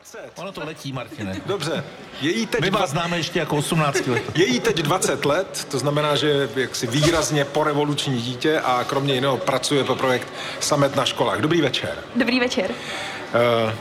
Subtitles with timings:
[0.00, 0.18] 20.
[0.36, 1.36] Ono to letí, Martine.
[1.46, 1.84] Dobře.
[2.20, 4.22] Je jí teď My vás dva- známe ještě jako 18 let.
[4.34, 9.14] je jí teď 20 let, to znamená, že je jaksi výrazně porevoluční dítě a kromě
[9.14, 10.28] jiného pracuje pro projekt
[10.60, 11.40] Samet na školách.
[11.40, 11.94] Dobrý večer.
[12.16, 12.70] Dobrý večer.
[12.70, 13.72] Uh,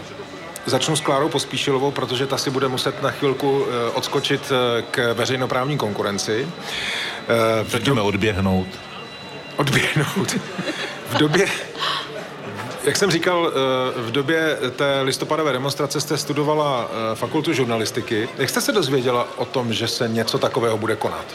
[0.66, 4.58] začnu s Klárou Pospíšilovou, protože ta si bude muset na chvilku uh, odskočit uh,
[4.92, 6.44] k veřejnoprávní konkurenci.
[7.64, 8.68] Uh, Pojďme odběhnout.
[9.58, 10.38] odběhnout.
[11.10, 11.48] V době,
[12.84, 18.30] jak jsem říkal, eh, v době té listopadové demonstrace jste studovala eh, fakultu žurnalistiky.
[18.38, 21.26] Jak jste se dozvěděla o tom, že se něco takového bude konat?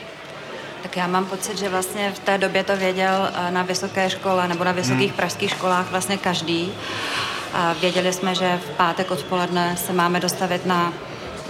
[0.83, 4.49] Tak já mám pocit, že vlastně v té době to věděl eh, na vysoké škole
[4.49, 5.17] nebo na vysokých Hmm.
[5.17, 6.73] pražských školách vlastně každý.
[7.53, 10.93] A věděli jsme, že v pátek odpoledne se máme dostavit na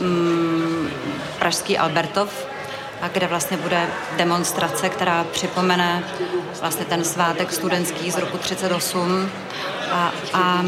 [0.00, 0.90] mm,
[1.38, 2.46] pražský Albertov,
[3.04, 3.86] a kde vlastně bude
[4.16, 6.04] demonstrace, která připomene
[6.60, 9.30] vlastně ten svátek studentský z roku 38
[9.90, 10.64] a, a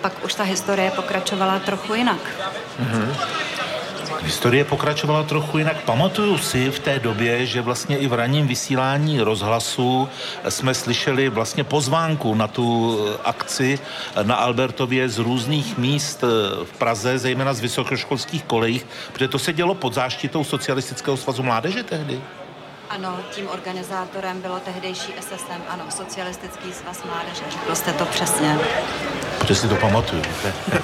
[0.00, 2.20] pak už ta historie pokračovala trochu jinak.
[4.24, 5.84] Historie pokračovala trochu jinak.
[5.84, 10.08] Pamatuju si v té době, že vlastně i v ranním vysílání rozhlasu
[10.48, 13.78] jsme slyšeli vlastně pozvánku na tu akci
[14.22, 16.22] na Albertově z různých míst
[16.64, 21.82] v Praze, zejména z vysokoškolských kolejích, protože to se dělo pod záštitou Socialistického svazu mládeže
[21.82, 22.20] tehdy.
[22.90, 27.42] Ano, tím organizátorem bylo tehdejší SSM, ano, Socialistický svaz mládeže.
[27.50, 28.58] Řekl jste to přesně.
[29.38, 30.22] Protože si to pamatuju.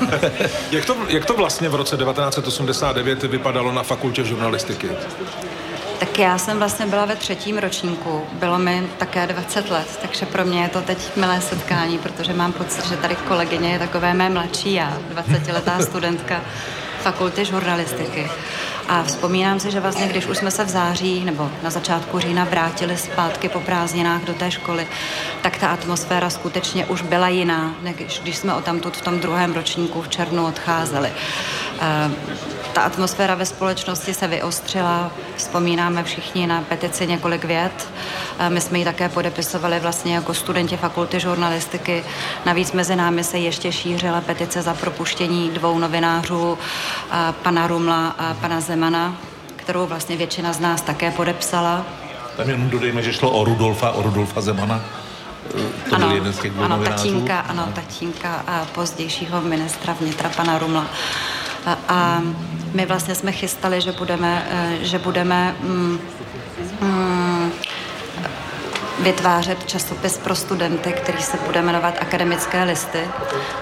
[0.71, 4.91] Jak to, jak to vlastně v roce 1989 vypadalo na fakultě žurnalistiky?
[5.99, 10.45] Tak já jsem vlastně byla ve třetím ročníku, bylo mi také 20 let, takže pro
[10.45, 14.31] mě je to teď milé setkání, protože mám pocit, že tady kolegyně je takové mé
[14.31, 16.41] mladší já, 20-letá studentka
[17.03, 18.31] fakulty žurnalistiky.
[18.91, 22.45] A vzpomínám si, že vlastně, když už jsme se v září nebo na začátku října
[22.45, 24.87] vrátili zpátky po prázdninách do té školy,
[25.43, 29.55] tak ta atmosféra skutečně už byla jiná, než když jsme o tamtud v tom druhém
[29.55, 31.13] ročníku v červnu odcházeli.
[31.81, 32.11] Eh,
[32.73, 37.89] Ta atmosféra ve společnosti se vyostřila, vzpomínáme všichni na petici několik vět.
[38.39, 42.05] Eh, My jsme ji také podepisovali vlastně jako studenti fakulty žurnalistiky.
[42.47, 46.59] Navíc mezi námi se ještě šířila petice za propuštění dvou novinářů,
[47.13, 49.17] eh, pana Rumla a pana Zemana,
[49.57, 51.85] kterou vlastně většina z nás také podepsala.
[52.37, 54.81] Tam jenom dodejme, že šlo o Rudolfa, o Rudolfa Zemana.
[55.91, 57.03] To byl jeden z těch dvou ano, novinářů.
[57.03, 60.87] tatínka, ano, tatínka a pozdějšího ministra vnitra pana Rumla.
[61.67, 62.23] A, a
[62.75, 65.99] my vlastně jsme chystali, že budeme, eh, že budeme mm,
[66.81, 67.53] mm,
[68.99, 73.01] vytvářet časopis pro studenty, který se bude jmenovat Akademické listy.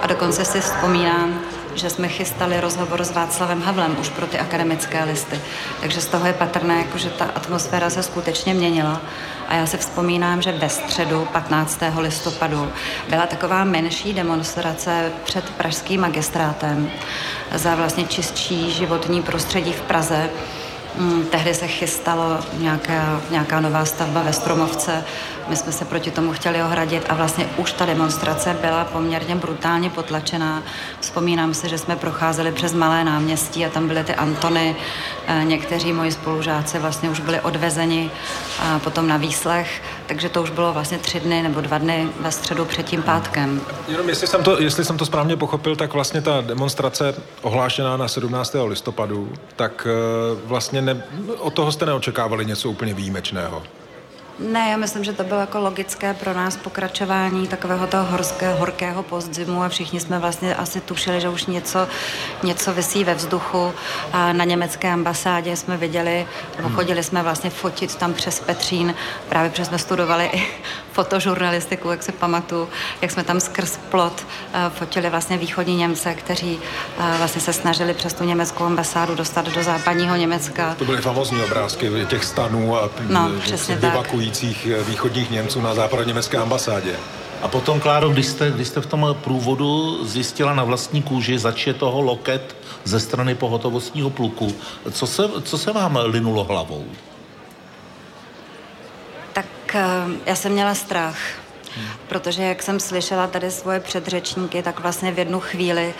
[0.02, 1.40] A dokonce si vzpomínám,
[1.74, 5.40] že jsme chystali rozhovor s Václavem Havlem už pro ty akademické listy.
[5.80, 9.00] Takže z toho je patrné, jako, že ta atmosféra se skutečně měnila.
[9.48, 11.80] A já si vzpomínám, že ve středu 15.
[11.98, 12.72] listopadu
[13.08, 16.90] byla taková menší demonstrace před pražským magistrátem
[17.54, 20.30] za vlastně čistší životní prostředí v Praze.
[20.96, 25.04] Mm, Tehdy se chystalo nějaká, nějaká nová stavba ve Stromovce.
[25.48, 29.90] My jsme se proti tomu chtěli ohradit a vlastně už ta demonstrace byla poměrně brutálně
[29.90, 30.62] potlačená.
[31.00, 34.76] Vzpomínám si, že jsme procházeli přes malé náměstí a tam byly ty Antony.
[35.26, 38.10] Eh, Někteří moji spolužáci vlastně už byli odvezeni
[38.60, 42.32] a potom na výslech, takže to už bylo vlastně tři dny nebo dva dny ve
[42.32, 43.60] středu před tím pátkem.
[43.88, 48.08] Jenom jestli jsem, to, jestli jsem to správně pochopil, tak vlastně ta demonstrace ohlášená na
[48.08, 48.56] 17.
[48.64, 51.02] listopadu, tak eh, vlastně ne,
[51.38, 53.62] od toho jste neočekávali něco úplně výjimečného.
[54.38, 59.02] Ne, já myslím, že to bylo jako logické pro nás pokračování takového toho horského, horkého
[59.02, 61.88] postzimu a všichni jsme vlastně asi tušili, že už něco,
[62.42, 63.72] něco vysí ve vzduchu.
[64.12, 66.26] A na německé ambasádě jsme viděli,
[66.56, 68.94] nebo chodili jsme vlastně fotit tam přes Petřín,
[69.28, 70.46] právě protože jsme studovali i
[70.98, 72.68] fotožurnalistiku, jak se pamatuju,
[73.02, 76.58] jak jsme tam skrz plot eh, fotili vlastně východní Němce, kteří
[76.98, 80.74] eh, vlastně se snažili přes tu německou ambasádu dostat do západního Německa.
[80.78, 83.30] To byly famozní obrázky těch stanů a No,
[83.76, 86.94] vyvakujících eh, východních Němců na západněmecké ambasádě.
[87.42, 91.66] A potom, Kláro, když jste, když jste v tom průvodu zjistila na vlastní kůži, zač
[91.66, 94.54] je toho loket ze strany pohotovostního pluku,
[94.90, 96.84] co se, co se vám linulo hlavou?
[99.68, 101.18] Tak eh, já jsem měla strach,
[102.08, 105.94] protože jak jsem slyšela tady svoje předřečníky, tak vlastně v jednu chvíli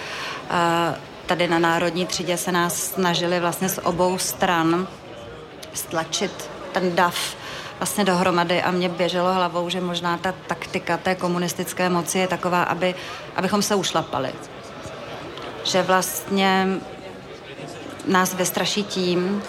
[0.51, 0.95] eh,
[1.27, 4.89] tady na Národní třídě se nás snažili vlastně z obou stran
[5.75, 7.37] stlačit ten dav
[7.79, 12.63] vlastně dohromady a mě běželo hlavou, že možná ta taktika té komunistické moci je taková,
[12.63, 12.95] aby,
[13.37, 14.33] abychom se ušlapali.
[15.65, 16.67] Že vlastně
[18.07, 19.43] nás vystraší tím,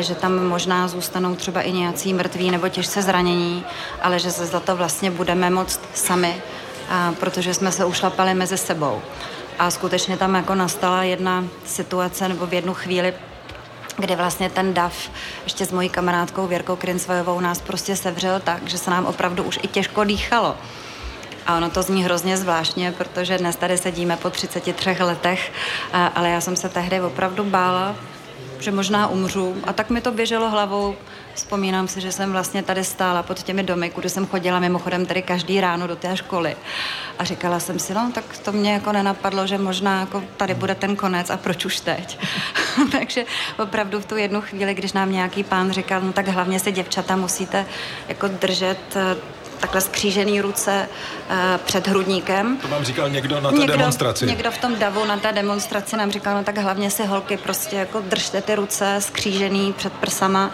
[0.00, 3.64] že tam možná zůstanou třeba i nějací mrtví nebo těžce zranění,
[4.02, 6.42] ale že se za to vlastně budeme moct sami,
[7.20, 9.02] protože jsme se ušlapali mezi sebou.
[9.58, 13.14] A skutečně tam jako nastala jedna situace nebo v jednu chvíli,
[13.96, 15.10] kdy vlastně ten DAF
[15.44, 19.58] ještě s mojí kamarádkou Věrkou Krincvojovou nás prostě sevřel tak, že se nám opravdu už
[19.62, 20.56] i těžko dýchalo.
[21.46, 25.52] A ono to zní hrozně zvláštně, protože dnes tady sedíme po 33 letech,
[26.14, 27.94] ale já jsem se tehdy opravdu bála,
[28.62, 29.56] že možná umřu.
[29.64, 30.96] A tak mi to běželo hlavou.
[31.34, 35.22] Vzpomínám si, že jsem vlastně tady stála pod těmi domy, kudy jsem chodila mimochodem tady
[35.22, 36.56] každý ráno do té školy.
[37.18, 40.74] A říkala jsem si, no tak to mě jako nenapadlo, že možná jako tady bude
[40.74, 42.18] ten konec a proč už teď.
[42.92, 43.24] Takže
[43.58, 47.16] opravdu v tu jednu chvíli, když nám nějaký pán říkal, no tak hlavně se děvčata
[47.16, 47.66] musíte
[48.08, 50.88] jako držet eh, takhle skřížený ruce
[51.30, 52.56] uh, před hrudníkem.
[52.56, 54.26] To vám říkal někdo na té někdo, demonstraci?
[54.26, 57.76] Někdo v tom davu na té demonstraci nám říkal, no tak hlavně si holky prostě
[57.76, 60.50] jako držte ty ruce skřížený před prsama,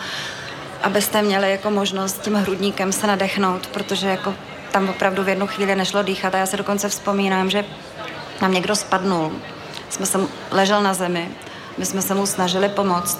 [0.82, 4.34] abyste měli jako možnost tím hrudníkem se nadechnout, protože jako
[4.72, 7.64] tam opravdu v jednu chvíli nešlo dýchat a já se dokonce vzpomínám, že
[8.43, 9.32] nám někdo spadnul.
[9.90, 10.19] Jsme se
[10.50, 11.28] ležel na zemi,
[11.78, 13.19] my jsme se mu snažili pomoct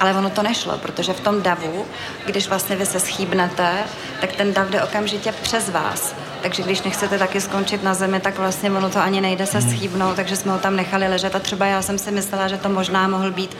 [0.00, 1.86] ale ono to nešlo, protože v tom davu,
[2.26, 3.72] když vlastně vy se schýbnete,
[4.20, 6.14] tak ten dav jde okamžitě přes vás.
[6.42, 9.70] Takže když nechcete taky skončit na zemi, tak vlastně ono to ani nejde se hmm.
[9.70, 12.68] schýbnout, takže jsme ho tam nechali ležet a třeba já jsem si myslela, že to
[12.68, 13.56] možná mohl být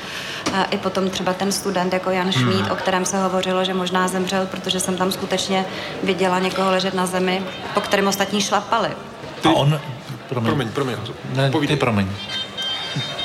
[0.48, 2.70] uh, i potom třeba ten student jako Jan Šmíd, hmm.
[2.70, 5.64] o kterém se hovořilo, že možná zemřel, protože jsem tam skutečně
[6.02, 7.42] viděla někoho ležet na zemi,
[7.74, 8.88] po kterém ostatní šlapali.
[9.40, 9.48] Ty...
[9.48, 9.80] A on...
[10.28, 10.68] Promiň, promiň.
[10.68, 10.96] promiň.
[11.34, 12.08] Ne, ty promiň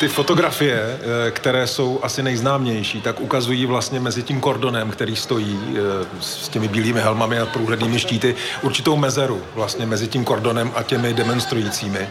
[0.04, 5.60] ty fotografie, eh, které jsou asi nejznámější, tak ukazují vlastně mezi tím kordonem, který stojí
[5.70, 10.84] eh, s těmi bílými helmami a průhlednými štíty, určitou mezeru vlastně mezi tím kordonem a
[10.84, 12.10] těmi demonstrujícími.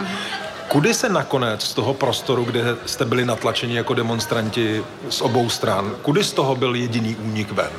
[0.68, 5.92] Kudy se nakonec z toho prostoru, kde jste byli natlačeni jako demonstranti z obou stran,
[6.02, 7.72] kudy z toho byl jediný únik ven?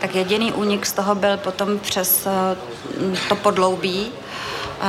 [0.00, 2.56] Tak jediný únik z toho byl potom přes eh,
[3.28, 4.12] to podloubí,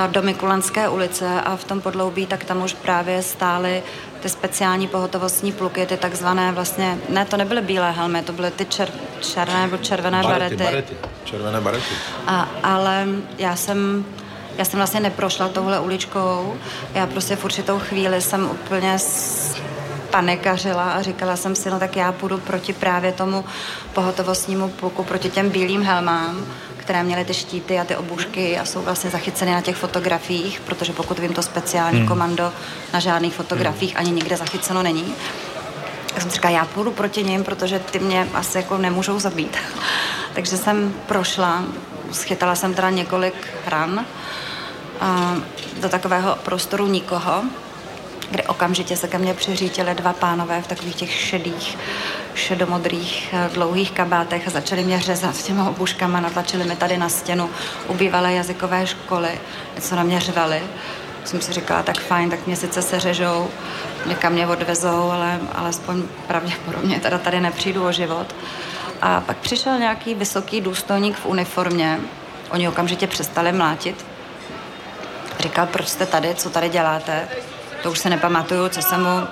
[0.08, 3.84] do Mikulanské ulice a v tom podloubí, tak tam už právě stály
[4.24, 8.66] ty speciální pohotovostní pluky, ty takzvané vlastně, ne, to nebyly bílé helmy, to byly ty
[8.66, 8.90] čer,
[9.22, 10.56] černé nebo červené barety.
[10.56, 10.64] barety.
[10.64, 10.96] barety.
[11.24, 11.94] Červené barety.
[12.28, 14.06] A, ale já jsem
[14.58, 16.54] já jsem vlastně neprošla touhle uličkou.
[16.94, 19.00] Já prostě v určitou chvíli jsem úplně
[20.14, 23.46] panikařila a říkala jsem si, no tak já půjdu proti právě tomu
[23.94, 26.46] pohotovostnímu pluku, proti těm bílým helmám
[26.84, 30.94] které měly ty štíty a ty obušky a jsou vlastně zachyceny na těch fotografiích, protože
[30.94, 32.08] pokud vím, to speciální hmm.
[32.08, 32.54] komando
[32.94, 35.16] na žádných fotografiích ani nikde zachyceno není.
[36.14, 39.58] Tak jsem říkala, já půjdu proti ním, protože ty mě asi jako nemůžou zabít.
[40.34, 41.64] Takže jsem prošla,
[42.12, 44.06] schytala jsem teda několik ran
[45.02, 45.36] a
[45.82, 47.44] do takového prostoru nikoho,
[48.34, 51.78] kde okamžitě se ke mně přiřítili dva pánové v takových těch šedých
[52.36, 57.50] šedomodrých eh, dlouhých kabátech a začali mě řezat těma obuškama, natlačili mi tady na stěnu
[57.88, 59.40] u bývalé jazykové školy,
[59.76, 60.64] něco na mě řvali.
[61.26, 63.50] Jsem si říkala, tak fajn, tak mě sice se řežou,
[64.06, 68.36] někam mě odvezou, ale alespoň pravděpodobně teda tady nepřijdu o život.
[69.02, 72.00] A pak přišel nějaký vysoký důstojník v uniformě,
[72.50, 74.06] oni okamžitě přestali mlátit.
[75.40, 77.28] Říkal, proč jste tady, co tady děláte?
[77.84, 79.28] To už se nepamatuju, co jsem mu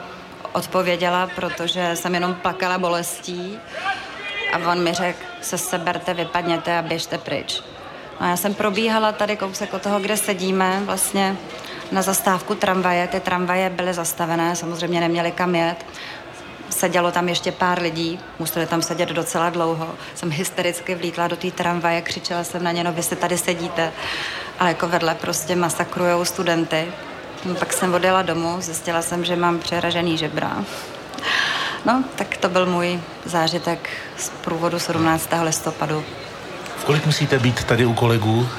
[0.51, 3.59] odpověděla, protože jsem jenom plakala bolestí
[4.53, 7.63] a on mi řekl, se seberte, vypadněte a běžte pryč.
[8.21, 11.37] No já jsem probíhala tady kousek od toho, kde sedíme, vlastně
[11.91, 13.07] na zastávku tramvaje.
[13.07, 15.85] Ty tramvaje byly zastavené, samozřejmě neměly kam jet.
[16.69, 19.89] Sedělo tam ještě pár lidí, museli tam sedět docela dlouho.
[20.15, 23.91] Jsem hystericky vlítla do té tramvaje, křičela jsem na ně, no vy se tady sedíte.
[24.59, 26.87] Ale jako vedle prostě masakrujou studenty.
[27.45, 30.65] No, pak jsem odjela domů, zjistila jsem, že mám přeražený žebra.
[31.85, 35.29] No, tak to byl můj zážitek z průvodu 17.
[35.43, 36.03] listopadu.
[36.81, 38.49] V kolik musíte být tady u kolegů?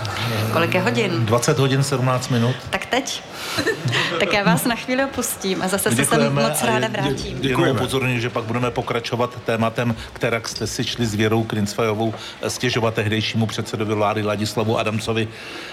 [0.52, 1.26] Kolik je hodin?
[1.26, 2.56] 20 hodin 17 minut.
[2.70, 3.22] Tak teď.
[4.18, 7.40] tak já vás na chvíli opustím a zase se sem moc ráda vrátím.
[7.40, 7.80] Děkujeme.
[7.80, 12.14] upozorňuji, že pak budeme pokračovat tématem, která jste si šli s Věrou Krincfajovou
[12.48, 15.28] stěžovat tehdejšímu předsedovi vlády Ladislavu Adamcovi,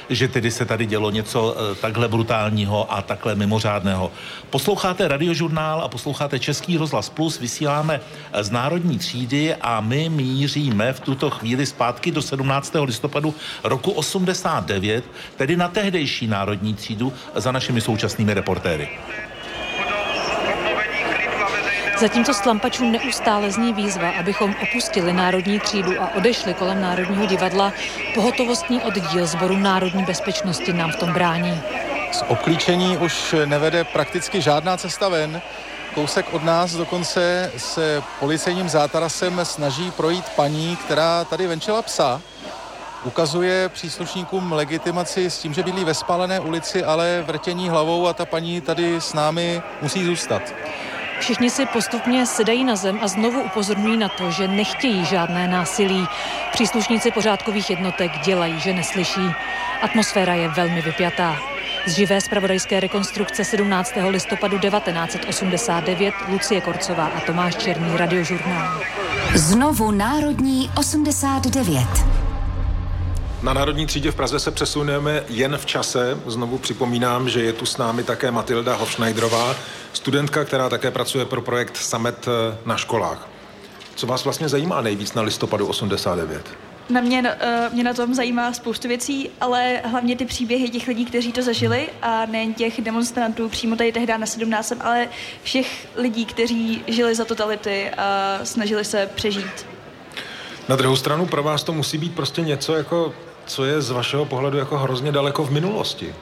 [0.09, 4.11] že tedy se tady dělo něco eh, takhle brutálního a takhle mimořádného.
[4.49, 7.99] Posloucháte radiožurnál a posloucháte Český rozhlas Plus, vysíláme
[8.41, 12.73] z Národní třídy a my míříme v tuto chvíli zpátky do 17.
[12.83, 15.03] listopadu roku 89,
[15.35, 18.89] tedy na tehdejší Národní třídu za našimi současnými reportéry.
[21.99, 27.73] Zatímco z tlampačů neustále zní výzva, abychom opustili Národní třídu a odešli kolem Národního divadla,
[28.15, 31.61] pohotovostní oddíl Zboru národní bezpečnosti nám v tom brání.
[32.11, 35.41] Z obklíčení už nevede prakticky žádná cesta ven.
[35.95, 42.21] Kousek od nás dokonce se policejním zátarasem snaží projít paní, která tady venčila psa.
[43.03, 48.25] ukazuje příslušníkům legitimaci s tím, že bydlí ve spálené ulici, ale vrtění hlavou a ta
[48.25, 50.41] paní tady s námi musí zůstat.
[51.19, 56.07] Všichni si postupně sedají na zem a znovu upozorňují na to, že nechtějí žádné násilí.
[56.51, 59.31] Příslušníci pořádkových jednotek dělají, že neslyší.
[59.81, 61.35] Atmosféra je velmi vypjatá.
[61.89, 63.93] Z živé zpravodajské rekonstrukce 17.
[64.09, 68.81] listopadu 1989 Lucie Korcová a Tomáš Černý, Radiožurnál.
[69.35, 71.87] Znovu Národní 89.
[73.43, 76.17] Na Národní třídě v Praze se přesuneme jen v čase.
[76.25, 79.55] Znovu připomínám, že je tu s námi také Matilda Hofschneiderová,
[79.93, 83.27] studentka, která také pracuje pro projekt Samet eh, na školách.
[83.95, 86.68] Co vás vlastně zajímá nejvíc na listopadu 89?
[86.89, 91.05] Na mě, uh, mě na tom zajímá spoustu věcí, ale hlavně ty příběhy těch lidí,
[91.05, 95.09] kteří to zažili a nejen těch demonstrantů přímo tady tehdy na 17, ale
[95.43, 99.65] všech lidí, kteří žili za totality a snažili se přežít.
[100.69, 103.13] Na druhou stranu pro vás to musí být prostě něco jako,
[103.45, 106.15] co je z vašeho pohledu jako hrozně daleko v minulosti.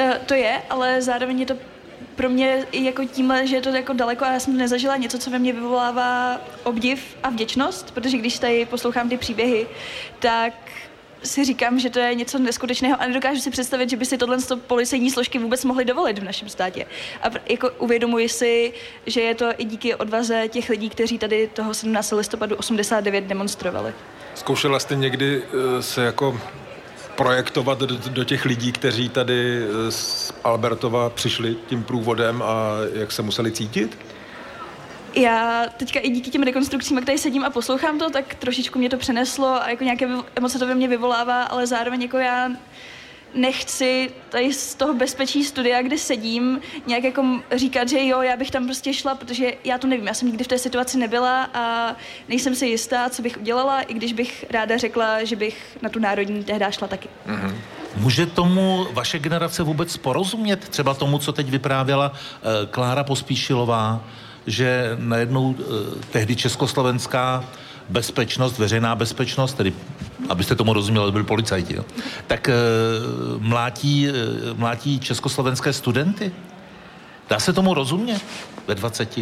[0.00, 1.54] Uh, to je, ale zároveň je to
[2.16, 5.30] pro mě jako tímhle, že je to jako daleko a já jsem nezažila něco, co
[5.30, 9.66] ve mně vyvolává obdiv a vděčnost, protože když tady poslouchám ty příběhy,
[10.18, 10.54] tak
[11.24, 14.38] si říkám, že to je něco neskutečného a nedokážu si představit, že by si tohle
[14.66, 16.86] policejní složky vůbec mohly dovolit v našem státě.
[17.22, 18.72] A jako uvědomuji si,
[19.06, 22.12] že je to i díky odvaze těch lidí, kteří tady toho 17.
[22.12, 23.92] listopadu 89 demonstrovali.
[24.34, 26.40] Zkoušela jste někdy uh, se jako
[27.16, 33.12] projektovat do, do těch lidí, kteří tady eh, z Albertova přišli tím průvodem a jak
[33.12, 33.98] se museli cítit?
[35.16, 38.90] Já teďka i díky těm rekonstrukcím, jak tady sedím a poslouchám to, tak trošičku mě
[38.90, 42.50] to přeneslo a jako nějaké emoce to ve mně vyvolává, ale zároveň jako já
[43.34, 48.50] nechci tady z toho bezpečí studia, kde sedím, nějak jako říkat, že jo, já bych
[48.50, 51.96] tam prostě šla, protože já to nevím, já jsem nikdy v té situaci nebyla a
[52.28, 55.98] nejsem si jistá, co bych udělala, i když bych ráda řekla, že bych na tu
[55.98, 57.08] národní tehdy šla taky.
[57.26, 57.54] Mm-hmm.
[57.96, 60.68] Může tomu vaše generace vůbec porozumět?
[60.68, 64.04] Třeba tomu, co teď vyprávěla uh, Klára Pospíšilová,
[64.46, 65.56] že najednou uh,
[66.10, 67.44] tehdy československá
[67.88, 69.72] bezpečnost, veřejná bezpečnost, tedy
[70.28, 71.84] abyste tomu rozuměli, byli policajti, jo,
[72.26, 76.32] tak uh, mlátí, uh, mlátí československé studenty.
[77.28, 78.22] Dá se tomu rozumět
[78.66, 79.16] ve 20,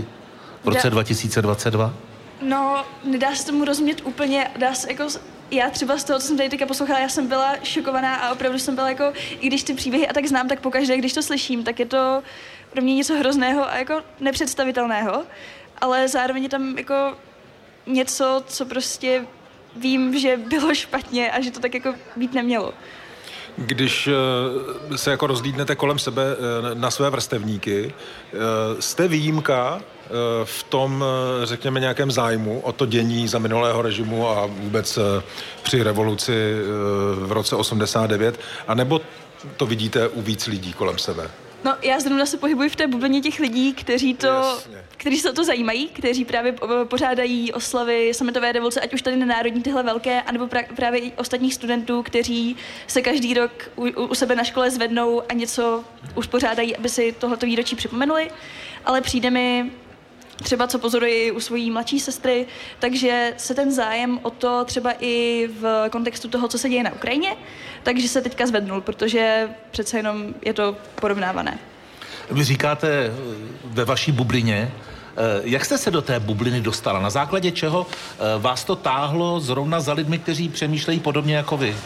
[0.64, 0.90] v roce Dá.
[0.90, 1.94] 2022?
[2.42, 5.08] No, nedá se tomu rozumět úplně, dá se jako
[5.50, 8.58] já třeba z toho, co jsem tady teďka poslouchala, já jsem byla šokovaná a opravdu
[8.58, 11.64] jsem byla jako, i když ty příběhy a tak znám, tak pokaždé, když to slyším,
[11.64, 12.22] tak je to
[12.70, 15.24] pro mě něco hrozného a jako nepředstavitelného,
[15.80, 16.94] ale zároveň je tam jako
[17.86, 19.26] něco, co prostě
[19.76, 22.72] vím, že bylo špatně a že to tak jako být nemělo.
[23.56, 28.36] Když eh, se jako rozlídnete kolem sebe eh, na své vrstevníky, eh,
[28.82, 29.80] jste výjimka
[30.44, 31.04] v tom,
[31.44, 34.98] řekněme, nějakém zájmu o to dění za minulého režimu a vůbec
[35.62, 36.56] při revoluci
[37.14, 39.00] v roce 89, anebo
[39.56, 41.30] to vidíte u víc lidí kolem sebe?
[41.64, 44.58] No, já zrovna se pohybuji v té bublině těch lidí, kteří to,
[44.96, 46.54] kteří se o to zajímají, kteří právě
[46.84, 51.12] pořádají oslavy sametové revoluce, ať už tady na národní tyhle velké, anebo pra, právě i
[51.12, 56.76] ostatních studentů, kteří se každý rok u, u sebe na škole zvednou a něco uspořádají,
[56.76, 58.30] aby si tohleto výročí připomenuli.
[58.84, 59.70] Ale přijde mi
[60.42, 62.46] třeba co pozoruji u svojí mladší sestry,
[62.78, 66.92] takže se ten zájem o to třeba i v kontextu toho, co se děje na
[66.92, 67.36] Ukrajině,
[67.82, 71.58] takže se teďka zvednul, protože přece jenom je to porovnávané.
[72.30, 73.10] Vy říkáte eh,
[73.64, 77.00] ve vaší bublině, eh, jak jste se do té bubliny dostala?
[77.00, 81.76] Na základě čeho eh, vás to táhlo zrovna za lidmi, kteří přemýšlejí podobně jako vy?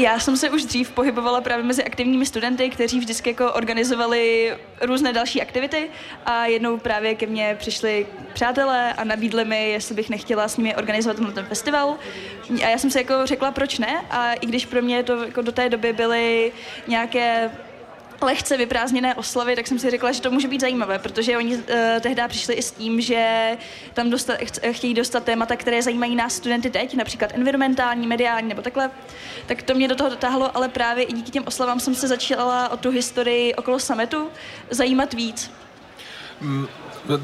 [0.00, 5.12] Já jsem se už dřív pohybovala právě mezi aktivními studenty, kteří vždycky jako organizovali různé
[5.12, 5.90] další aktivity
[6.26, 10.76] a jednou právě ke mně přišli přátelé a nabídli mi, jestli bych nechtěla s nimi
[10.76, 11.96] organizovat ten festival.
[12.64, 14.04] A já jsem si jako řekla, proč ne?
[14.10, 16.52] A i když pro mě to jako do té doby byly
[16.86, 17.50] nějaké
[18.22, 21.62] lehce vyprázdněné oslavy, tak jsem si řekla, že to může být zajímavé, protože oni uh,
[22.00, 23.50] tehdy přišli i s tím, že
[23.94, 24.38] tam dostat,
[24.72, 28.90] chtějí dostat témata, které zajímají nás studenty teď, například environmentální, mediální nebo takhle.
[29.46, 32.68] Tak to mě do toho dotáhlo, ale právě i díky těm oslavám jsem se začala
[32.68, 34.28] o tu historii okolo sametu
[34.70, 35.50] zajímat víc.
[36.40, 36.68] Mm,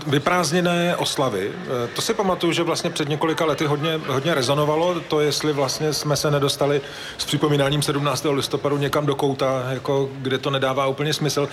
[0.07, 1.53] vyprázdněné oslavy.
[1.55, 5.93] Eh, to si pamatuju, že vlastně před několika lety hodně, hodně rezonovalo to, jestli vlastně
[5.93, 6.81] jsme se nedostali
[7.19, 8.27] s připomínáním 17.
[8.35, 11.49] listopadu někam do kouta, jako, kde to nedává úplně smysl.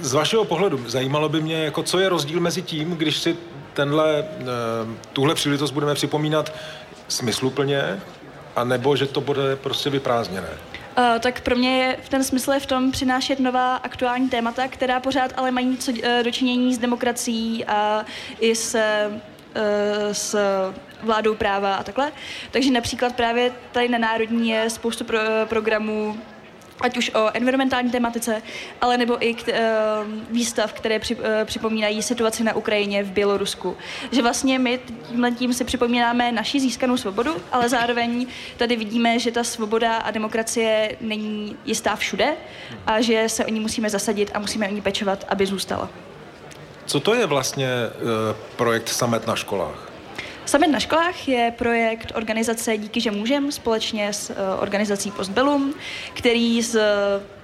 [0.00, 3.36] Z vašeho pohledu zajímalo by mě, jako, co je rozdíl mezi tím, když si
[3.74, 4.44] tenhle, eh,
[5.12, 6.52] tuhle příležitost budeme připomínat
[7.08, 8.00] smysluplně,
[8.56, 10.48] a nebo že to bude prostě vyprázdněné.
[10.98, 14.68] Uh, tak pro mě je v ten smysl je v tom přinášet nová aktuální témata,
[14.68, 18.04] která pořád ale mají co uh, dočinění s demokracií a
[18.40, 18.76] i s
[20.12, 20.36] s
[21.02, 22.12] vládou práva a takhle.
[22.50, 26.18] Takže například právě tady na Národní je spoustu pro, programů
[26.80, 28.42] ať už o environmentální tematice,
[28.80, 29.54] ale nebo i k, uh,
[30.30, 33.76] výstav, které při, uh, připomínají situaci na Ukrajině, v Bělorusku.
[34.12, 38.26] Že vlastně my tímhle tím si připomínáme naši získanou svobodu, ale zároveň
[38.56, 42.34] tady vidíme, že ta svoboda a demokracie není jistá všude
[42.86, 45.88] a že se o ní musíme zasadit a musíme o ní pečovat, aby zůstala.
[46.86, 49.93] Co to je vlastně uh, projekt Samet na školách?
[50.46, 55.74] Summit na školách je projekt organizace Díky, že můžem společně s uh, organizací Postbellum,
[56.14, 56.80] který s uh,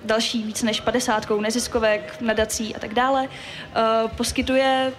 [0.04, 4.92] další víc než 50 neziskovek, nadací a tak dále uh, poskytuje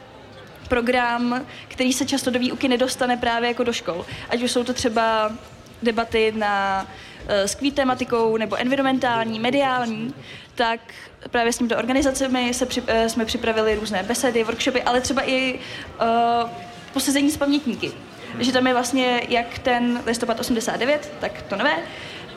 [0.69, 4.05] program, který se často do výuky nedostane právě jako do škol.
[4.29, 5.31] Ať už jsou to třeba
[5.83, 6.87] debaty na
[7.27, 10.13] s kvít tematikou nebo environmentální, mediální,
[10.55, 10.79] tak
[11.29, 15.59] právě s tímto organizacemi se při, jsme připravili různé besedy, workshopy, ale třeba i
[16.43, 16.49] uh,
[16.93, 17.91] posezení s pamětníky.
[18.39, 21.77] Že tam je vlastně jak ten listopad 89, tak to nové.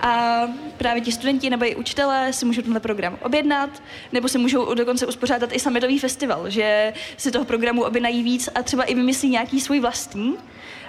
[0.01, 0.43] A
[0.77, 3.83] právě ti studenti nebo i učitelé si můžou tenhle program objednat,
[4.13, 8.63] nebo si můžou dokonce uspořádat i summitový festival, že si toho programu objednají víc a
[8.63, 10.37] třeba i vymyslí nějaký svůj vlastní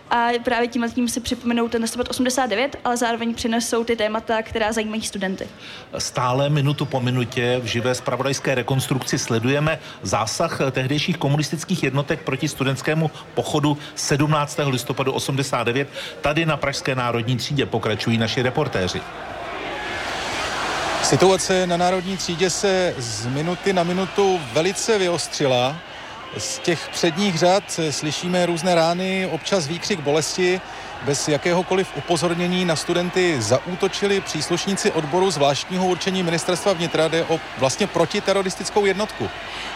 [0.09, 4.71] a právě tím tím si připomenou ten listopad 89, ale zároveň přinesou ty témata, která
[4.73, 5.47] zajímají studenty.
[5.97, 13.11] Stále minutu po minutě v živé spravodajské rekonstrukci sledujeme zásah tehdejších komunistických jednotek proti studentskému
[13.33, 14.59] pochodu 17.
[14.65, 15.87] listopadu 89.
[16.21, 19.01] Tady na Pražské národní třídě pokračují naši reportéři.
[21.03, 25.75] Situace na národní třídě se z minuty na minutu velice vyostřila.
[26.37, 30.61] Z těch předních řad slyšíme různé rány, občas výkřik bolesti.
[31.03, 37.87] Bez jakéhokoliv upozornění na studenty zaútočili příslušníci odboru zvláštního určení ministerstva vnitra, jde o vlastně
[37.87, 39.29] protiteroristickou jednotku.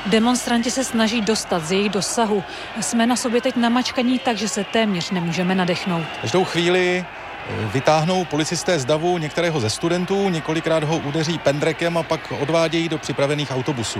[0.05, 2.43] Demonstranti se snaží dostat z jejich dosahu.
[2.81, 6.05] Jsme na sobě teď namačkaní, takže se téměř nemůžeme nadechnout.
[6.21, 7.05] Každou chvíli
[7.49, 12.97] Vytáhnou policisté z davu některého ze studentů, několikrát ho udeří pendrekem a pak odvádějí do
[12.97, 13.99] připravených autobusů.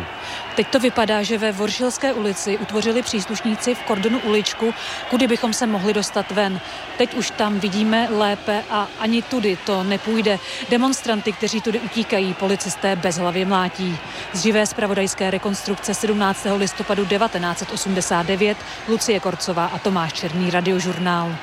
[0.56, 4.74] Teď to vypadá, že ve Voršilské ulici utvořili příslušníci v kordonu uličku,
[5.10, 6.62] kudy bychom se mohli dostat ven.
[6.98, 10.40] Teď už tam vidíme lépe a ani tudy to nepůjde.
[10.70, 13.98] Demonstranty, kteří tudy utíkají, policisté bez hlavy mlátí.
[14.34, 16.48] Z živé spravodajské rekonstrukce 17.
[16.58, 18.58] listopadu 1989
[18.88, 21.36] Lucie Korcová a Tomáš Černý radiožurnál.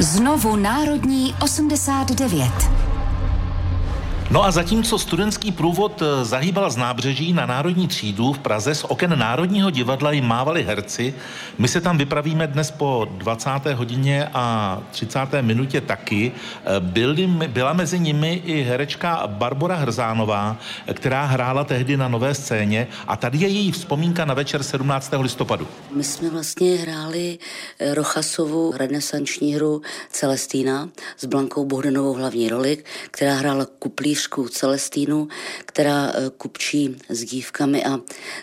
[0.00, 2.89] Znovu Národní 89.
[4.32, 8.84] No a zatímco studentský průvod eh, zahýbal z nábřeží na Národní třídu v Praze z
[8.84, 11.14] oken Národního divadla jim mávali herci,
[11.58, 13.50] my se tam vypravíme dnes po 20.
[13.74, 15.18] hodině a 30.
[15.40, 16.32] minutě taky.
[16.64, 20.56] Eh, byly, byla mezi nimi i herečka Barbara Hrzánová,
[20.94, 25.12] která hrála tehdy na nové scéně a tady je její vzpomínka na večer 17.
[25.22, 25.66] listopadu.
[25.94, 27.38] My jsme vlastně hráli
[27.78, 30.88] eh, Rochasovu renesanční hru Celestína
[31.18, 32.78] s Blankou Bohdanovou hlavní roli,
[33.10, 35.28] která hrála kuplíř malířku Celestínu,
[35.66, 38.00] která eh, kupčí s dívkami a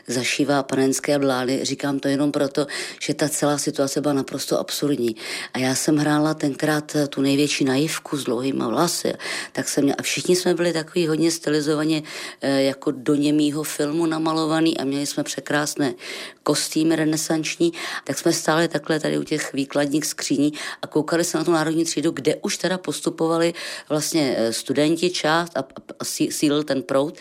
[0.07, 1.59] zašívá panenské blády.
[1.65, 2.67] Říkám to jenom proto,
[3.01, 5.15] že ta celá situace byla naprosto absurdní.
[5.53, 9.13] A já jsem hrála tenkrát eh, tu největší naivku s dlouhýma vlasy,
[9.51, 12.03] tak jsem měla, a všichni jsme byli takový hodně stylizovaně
[12.41, 15.93] eh, jako do němýho filmu namalovaný a měli jsme překrásné
[16.43, 21.43] kostýmy renesanční, tak jsme stáli takhle tady u těch výkladních skříní a koukali se na
[21.43, 23.53] tu národní třídu, kde už teda postupovali
[23.89, 25.66] vlastně studenti část a
[26.29, 27.17] sílil ten proud.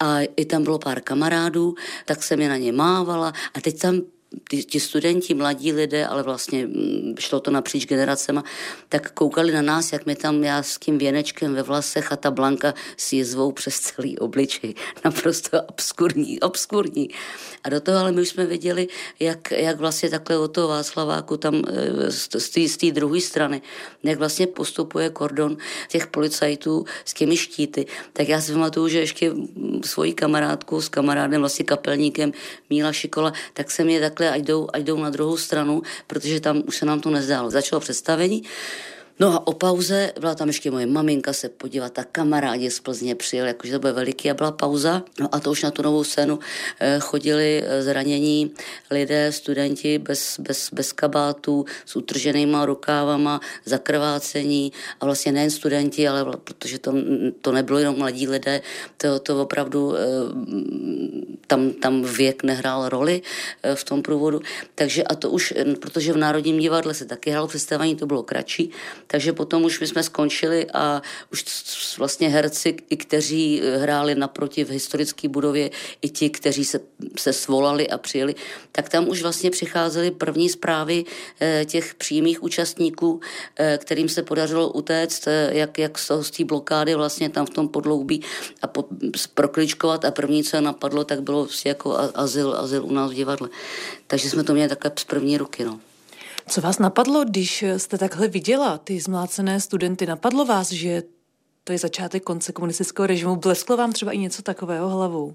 [0.00, 1.74] A i tam bylo pár kamarádů,
[2.04, 3.32] tak jsem je na ně mávala.
[3.54, 4.00] A teď tam
[4.48, 8.44] ty, ti studenti, mladí lidé, ale vlastně mm, šlo to napříč generacema,
[8.88, 12.30] tak koukali na nás, jak my tam, já s tím věnečkem ve vlasech a ta
[12.30, 14.74] Blanka s jizvou přes celý obličej.
[15.04, 17.08] Naprosto obskurní, obskurní.
[17.64, 18.88] A do toho ale my už jsme viděli,
[19.20, 22.10] jak, jak vlastně takhle od toho Václaváku tam e,
[22.70, 23.62] z té druhé strany,
[24.02, 25.56] jak vlastně postupuje kordon
[25.88, 27.86] těch policajtů s těmi štíty.
[28.12, 29.32] Tak já si pamatuju, že ještě
[29.84, 32.32] svoji kamarádku s kamarádem, vlastně kapelníkem
[32.70, 36.62] Míla Šikola, tak jsem je takhle, ať jdou, ať jdou na druhou stranu, protože tam
[36.66, 37.50] už se nám to nezdálo.
[37.50, 38.42] Začalo představení,
[39.20, 43.14] No a o pauze byla tam ještě moje maminka se podívat, a kamarádi z Plzně
[43.14, 45.02] přijeli, jakože to bude veliký a byla pauza.
[45.20, 46.38] No a to už na tu novou scénu
[46.80, 48.50] eh, chodili eh, zranění
[48.90, 56.24] lidé, studenti bez, bez, bez kabátů, s utrženýma rukávama, zakrvácení a vlastně nejen studenti, ale
[56.44, 56.94] protože to,
[57.40, 58.60] to nebylo jenom mladí lidé,
[58.96, 60.00] to, to opravdu eh,
[61.46, 63.22] tam, tam věk nehrál roli
[63.74, 64.40] v tom průvodu.
[64.74, 68.70] Takže a to už, protože v Národním divadle se taky hrálo představení, to bylo kratší,
[69.12, 71.44] takže potom už my jsme skončili a už
[71.98, 75.70] vlastně herci, i kteří hráli naproti v historické budově,
[76.02, 76.80] i ti, kteří se,
[77.16, 78.34] se svolali a přijeli,
[78.72, 81.04] tak tam už vlastně přicházely první zprávy
[81.40, 83.20] eh, těch přímých účastníků,
[83.56, 87.68] eh, kterým se podařilo utéct, eh, jak, jak z té blokády vlastně tam v tom
[87.68, 88.22] podloubí
[88.62, 88.88] a po,
[89.34, 93.14] prokličkovat a první, co je napadlo, tak bylo prostě jako azyl, azyl u nás v
[93.14, 93.48] divadle.
[94.06, 95.64] Takže jsme to měli takhle z první ruky.
[95.64, 95.91] No.
[96.48, 100.06] Co vás napadlo, když jste takhle viděla ty zmlácené studenty?
[100.06, 101.02] Napadlo vás, že
[101.64, 103.36] to je začátek konce komunistického režimu?
[103.36, 105.34] Blesklo vám třeba i něco takového hlavou?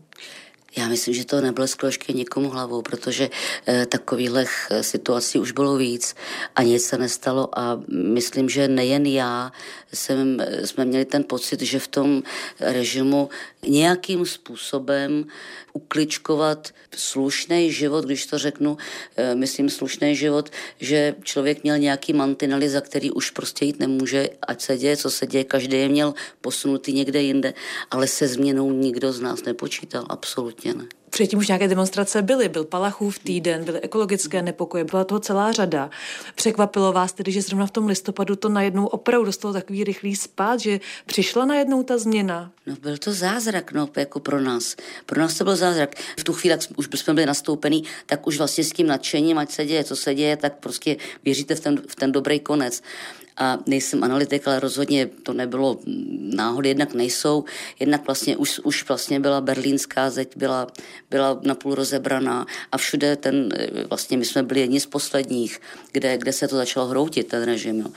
[0.77, 3.29] Já myslím, že to neblesklo ještě někomu hlavou, protože
[3.67, 6.15] e, takových eh, situací už bylo víc
[6.55, 9.51] a nic se nestalo a myslím, že nejen já
[9.93, 12.23] jsem, eh, jsme měli ten pocit, že v tom
[12.59, 13.29] režimu
[13.67, 15.25] nějakým způsobem
[15.73, 18.77] ukličkovat slušný život, když to řeknu,
[19.17, 20.49] e, myslím slušný život,
[20.79, 25.09] že člověk měl nějaký mantinely, za který už prostě jít nemůže, ať se děje, co
[25.11, 27.53] se děje, každý je měl posunutý někde jinde,
[27.91, 30.85] ale se změnou nikdo z nás nepočítal, absolutně ne.
[31.17, 35.89] Předtím už nějaké demonstrace byly, byl Palachův týden, byly ekologické nepokoje, byla toho celá řada.
[36.35, 40.59] Překvapilo vás tedy, že zrovna v tom listopadu to najednou opravdu dostalo takový rychlý spát,
[40.59, 42.51] že přišla najednou ta změna?
[42.67, 44.75] No byl to zázrak, no, jako pro nás.
[45.05, 45.95] Pro nás to byl zázrak.
[46.19, 49.51] V tu chvíli, jak už jsme byli nastoupený, tak už vlastně s tím nadšením, ať
[49.51, 52.81] se děje, co se děje, tak prostě věříte v ten, v ten dobrý konec
[53.37, 55.79] a nejsem analytik, ale rozhodně to nebylo
[56.35, 57.45] náhody, jednak nejsou,
[57.79, 60.67] jednak vlastně už, už vlastně byla berlínská zeď, byla,
[61.09, 63.49] byla napůl rozebraná a všude ten,
[63.89, 67.79] vlastně my jsme byli jedni z posledních, kde, kde se to začalo hroutit, ten režim.
[67.79, 67.87] Jo.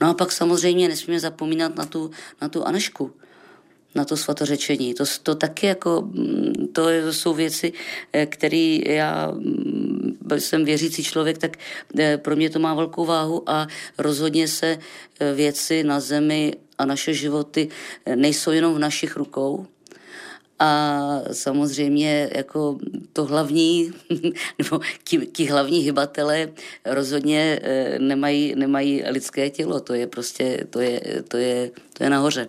[0.00, 2.10] No a pak samozřejmě nesmíme zapomínat na tu,
[2.42, 3.12] na tu Anešku,
[3.94, 4.94] na to svatořečení.
[4.94, 6.10] To, to taky jako,
[6.72, 7.72] to jsou věci,
[8.12, 9.32] eh, které já
[10.34, 11.56] jsem věřící člověk, tak
[11.98, 13.66] eh, pro mě to má velkou váhu a
[13.98, 14.78] rozhodně se
[15.20, 17.68] eh, věci na zemi a naše životy
[18.06, 19.66] eh, nejsou jenom v našich rukou,
[20.58, 21.00] a
[21.32, 22.78] samozřejmě jako
[23.12, 23.92] to hlavní,
[24.58, 26.48] nebo ti, ti hlavní hybatelé
[26.84, 27.60] rozhodně
[27.98, 32.48] nemají, nemají lidské tělo, to je prostě, to je, to je, to je nahoře.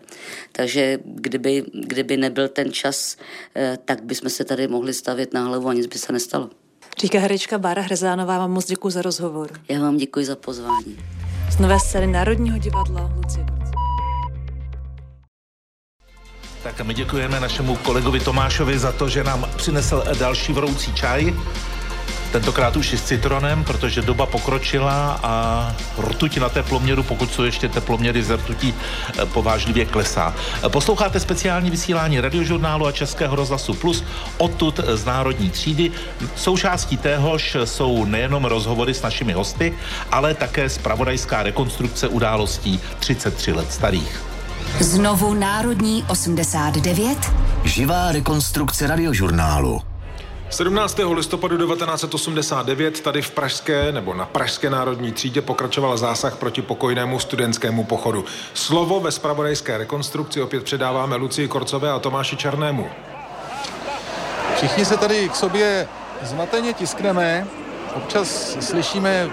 [0.52, 3.18] Takže kdyby, kdyby nebyl ten čas,
[3.86, 6.50] tak bychom se tady mohli stavět na hlavu a nic by se nestalo.
[6.99, 9.49] Říká herečka Bára Hrezánová, vám moc děkuji za rozhovor.
[9.69, 10.97] Já vám děkuji za pozvání.
[11.51, 13.57] Z nové scény Národního divadla Lucie
[16.67, 21.33] tak a my děkujeme našemu kolegovi Tomášovi za to, že nám přinesl další vroucí čaj.
[22.32, 27.70] Tentokrát už i s citronem, protože doba pokročila a rtuť na teploměru, pokud jsou ještě
[27.70, 30.36] teploměry z rtutí, eh, povážlivě klesá.
[30.68, 34.04] Posloucháte speciální vysílání radiožurnálu a Českého rozhlasu Plus
[34.38, 35.92] odtud z Národní třídy.
[36.36, 39.74] Součástí téhož jsou nejenom rozhovory s našimi hosty,
[40.12, 44.24] ale také spravodajská rekonstrukce událostí 33 let starých.
[44.80, 47.18] Znovu Národní 89.
[47.63, 49.96] Živá rekonstrukce radiožurnálu.
[50.49, 50.99] 17.
[51.13, 57.83] listopadu 1989 tady v Pražské nebo na Pražské národní třídě pokračoval zásah proti pokojnému studentskému
[57.83, 58.25] pochodu.
[58.53, 62.89] Slovo ve spravodajské rekonstrukci opět předáváme Lucii Korcové a Tomáši Černému.
[64.55, 65.88] Všichni se tady k sobě
[66.21, 67.47] zmateně tiskneme,
[67.95, 69.29] občas slyšíme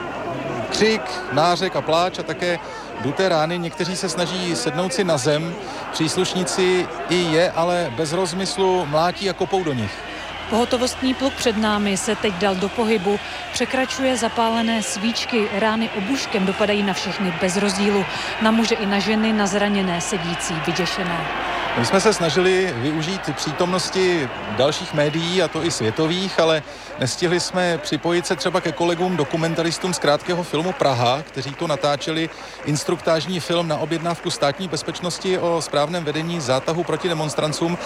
[0.70, 2.58] křik, nářek a pláč a také
[3.00, 3.58] duté rány.
[3.58, 5.54] Někteří se snaží sednout si na zem,
[5.92, 10.13] příslušníci i je, ale bez rozmyslu mlátí a kopou do nich.
[10.54, 13.20] Pohotovostní pluk před námi se teď dal do pohybu,
[13.52, 18.04] překračuje zapálené svíčky, rány obuškem dopadají na všechny bez rozdílu,
[18.42, 21.53] na muže i na ženy, na zraněné sedící, vyděšené.
[21.78, 26.62] My jsme se snažili využít přítomnosti dalších médií, a to i světových, ale
[27.00, 32.30] nestihli jsme připojit se třeba ke kolegům dokumentaristům z krátkého filmu Praha, kteří tu natáčeli
[32.64, 37.78] instruktážní film na objednávku státní bezpečnosti o správném vedení zátahu proti demonstrancům.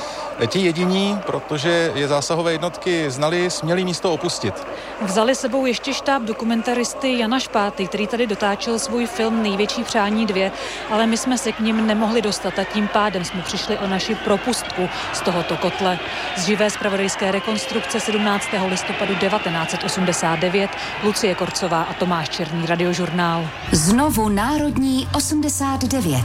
[0.46, 4.66] Ti jediní, protože je zásahové jednotky znali, směli místo opustit.
[5.02, 10.52] Vzali sebou ještě štáb dokumentaristy Jana Špáty, který tady dotáčel svůj film Největší přání dvě,
[10.90, 14.14] ale my jsme se k ním nemohli dostat a tím pádem jsme přišli o naši
[14.14, 15.98] propustku z tohoto kotle.
[16.36, 18.48] Z živé zpravodajské rekonstrukce 17.
[18.68, 20.70] listopadu 1989
[21.04, 23.48] Lucie Korcová a Tomáš Černý radiožurnál.
[23.72, 26.24] Znovu Národní 89.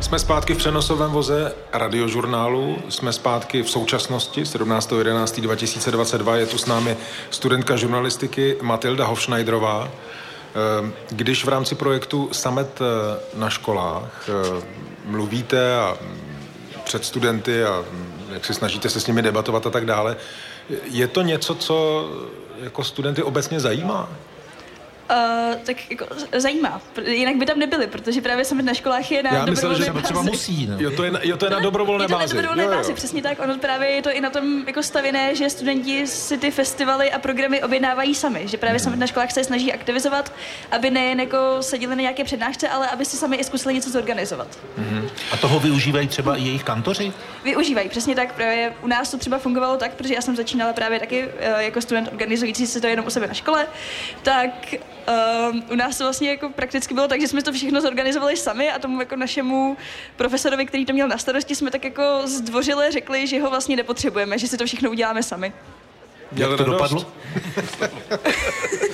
[0.00, 6.34] Jsme zpátky v přenosovém voze radiožurnálu, jsme zpátky v současnosti 17.11.2022.
[6.34, 6.96] Je tu s námi
[7.30, 9.88] studentka žurnalistiky Matilda Hofschneiderová.
[9.88, 12.84] Ehm, když v rámci projektu Samet eh,
[13.38, 14.62] na školách eh,
[15.06, 15.96] mluvíte a
[16.84, 17.84] před studenty a
[18.32, 20.16] jak si snažíte se s nimi debatovat a tak dále,
[20.84, 22.08] je to něco, co
[22.62, 24.08] jako studenty obecně zajímá?
[25.10, 26.80] Uh, tak jako zajímá.
[27.06, 29.92] Jinak by tam nebyli, protože právě summit na školách je na Já myslel, dobrovolné že
[29.92, 30.04] bázi.
[30.04, 30.66] třeba musí.
[30.66, 30.76] No.
[30.78, 32.34] Jo, to je na, jo, to je na dobrovolné je to bázi.
[32.36, 32.76] na dobrovolné Jo, jo.
[32.76, 33.38] bázi, přesně tak.
[33.44, 37.18] Ono právě je to i na tom jako stavěné, že studenti si ty festivaly a
[37.18, 38.48] programy objednávají sami.
[38.48, 40.32] Že právě summit na školách se snaží aktivizovat,
[40.70, 44.58] aby nejen jako seděli na nějaké přednášce, ale aby si sami i zkusili něco zorganizovat.
[45.32, 47.12] A toho využívají třeba i jejich kantoři?
[47.44, 48.32] Využívají, přesně tak.
[48.34, 51.80] Právě u nás to třeba fungovalo tak, protože já jsem začínala právě taky eh, jako
[51.80, 53.66] student organizující si to jenom u sebe na škole,
[54.22, 54.50] tak
[55.52, 58.70] um, u nás to vlastně jako prakticky bylo tak, že jsme to všechno zorganizovali sami
[58.70, 59.76] a tomu jako našemu
[60.16, 64.38] profesorovi, který to měl na starosti, jsme tak jako zdvořile řekli, že ho vlastně nepotřebujeme,
[64.38, 65.52] že si to všechno uděláme sami.
[66.32, 66.70] Jak to radost?
[66.70, 67.06] dopadlo?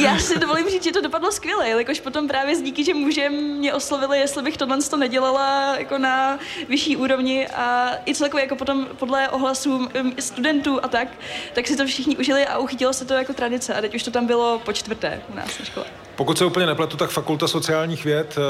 [0.00, 3.28] Já si dovolím říct, že to dopadlo skvěle, jelikož potom právě z díky, že muže
[3.30, 8.56] mě oslovili, jestli bych tohle to nedělala jako na vyšší úrovni a i celkově jako
[8.56, 11.08] potom podle ohlasů um, studentů a tak,
[11.52, 14.10] tak si to všichni užili a uchytilo se to jako tradice a teď už to
[14.10, 15.86] tam bylo po čtvrté u nás na škole.
[16.16, 18.40] Pokud se úplně nepletu, tak Fakulta sociálních věd eh,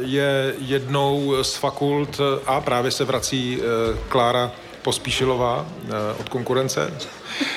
[0.00, 4.52] je jednou z fakult eh, a právě se vrací eh, Klára
[4.88, 6.92] Pospíšilová eh, od konkurence.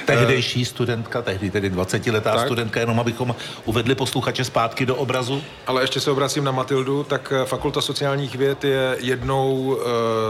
[0.06, 2.46] Tehdejší studentka, tehdy tedy 20-letá Tak.
[2.46, 5.44] studentka, jenom abychom uvedli posluchače zpátky do obrazu.
[5.67, 9.84] Ale ještě se obracím na Matildu, tak eh, Fakulta sociálních věd je jednou eh,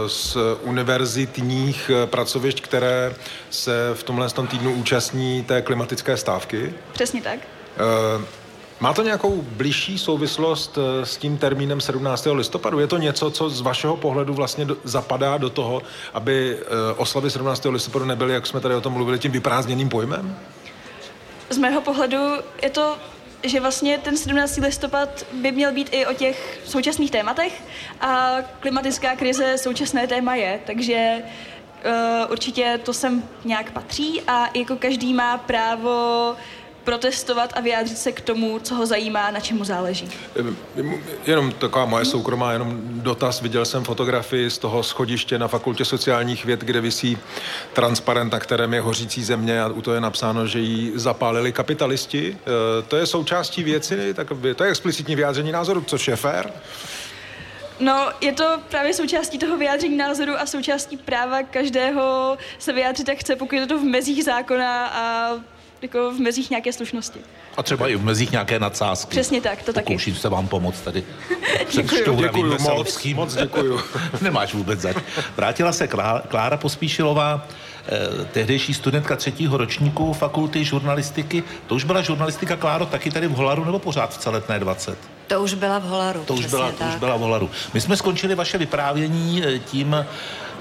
[0.08, 3.14] z univerzitních pracovišť, které
[3.50, 6.74] se v tomhle tom týdnu účastní té klimatické stávky.
[6.92, 7.38] Přesně tak.
[7.38, 8.41] Eh,
[8.82, 12.28] Má to nějakou blížší souvislost eh, s tím termínem 17.
[12.32, 12.78] listopadu?
[12.78, 15.82] Je to něco, co z vašeho pohledu vlastně zapadá do toho,
[16.14, 17.64] aby eh, oslavy 17.
[17.64, 20.36] listopadu nebyly, jak jsme tady o tom mluvili, tím vyprázdněným pojmem?
[21.50, 22.18] Z mého pohledu
[22.62, 22.96] je to
[23.44, 24.56] že vlastně ten 17.
[24.56, 27.62] listopad by měl být i o těch současných tématech
[28.00, 34.76] a klimatická krize současné téma je, takže uh, určitě to sem nějak patří a jako
[34.76, 36.36] každý má právo
[36.84, 40.08] protestovat a vyjádřit se k tomu, co ho zajímá, na čemu záleží.
[41.26, 43.40] Jenom taková moje soukromá, jenom dotaz.
[43.40, 47.18] Viděl jsem fotografii z toho schodiště na Fakultě sociálních věd, kde visí
[47.72, 52.36] transparent, na kterém je hořící země a u toho je napsáno, že ji zapálili kapitalisti.
[52.40, 56.52] Eh, To je součástí věci, tak to je explicitní vyjádření názoru, což je fér.
[57.80, 63.18] No, je to právě součástí toho vyjádření názoru a součástí práva každého se vyjádřit, jak
[63.18, 65.32] chce, pokud je to v mezích zákona a
[65.82, 67.20] jako v mezích nějaké slušnosti.
[67.56, 69.10] A třeba i v mezích nějaké nadsázky.
[69.10, 69.84] Přesně tak, to taky.
[69.84, 71.04] Pokouším se vám pomoct tady.
[71.68, 73.80] Šťouravým Děkuju moc, moc děkuju.
[74.20, 74.96] Nemáš vůbec zač.
[75.36, 77.46] Vrátila se Klá- Klára Pospíšilová,
[77.86, 81.44] eh, tehdejší studentka třetího ročníku fakulty žurnalistiky.
[81.66, 84.98] To už byla žurnalistika, Kláro, taky tady v Holaru nebo pořád v celetné 20?
[85.26, 86.24] To už byla v Holaru.
[86.24, 87.50] To už, byla, to už byla v Holaru.
[87.74, 89.96] My jsme skončili vaše vyprávění eh, tím,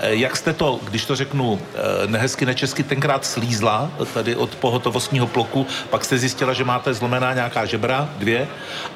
[0.09, 5.67] jak jste to, když to řeknu eh, nehezky nečesky, tenkrát slízla tady od pohotovostního ploku,
[5.89, 8.47] pak jste zjistila, že máte zlomená nějaká žebra, dvě.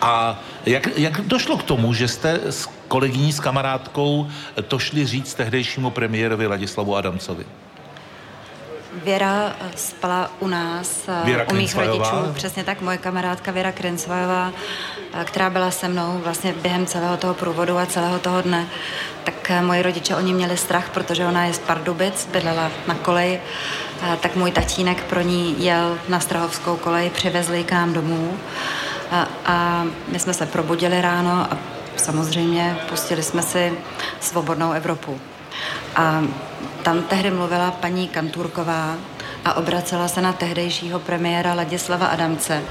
[0.01, 5.05] A jak, jak došlo k tomu, že jste s kolegyní, s kamarádkou eh, to šli
[5.05, 7.45] říct tehdejšímu premiérovi Ladislavu Adamcovi?
[9.03, 12.11] Věra eh, spala u nás, eh, Věra u mých Krencvajová?
[12.11, 14.51] rodičů, přesně tak, moje kamarádka Věra Krencvajová,
[15.13, 18.67] eh, která byla se mnou vlastně během celého toho průvodu a celého toho dne,
[19.23, 23.41] tak moji rodiče oni měli strach, protože ona je z Pardubic, bydlela na koleji,
[24.19, 28.37] tak můj tatínek pro ní jel na Strahovskou kolej, přivezli ji k nám domů
[29.11, 31.57] a, a my jsme se probudili ráno a
[31.97, 33.73] samozřejmě pustili jsme si
[34.19, 35.19] svobodnou Evropu.
[35.95, 36.23] A
[36.85, 38.97] tam tehdy mluvila paní Kantůrková
[39.45, 42.61] a obracela se na tehdejšího premiéra Ladislava Adamce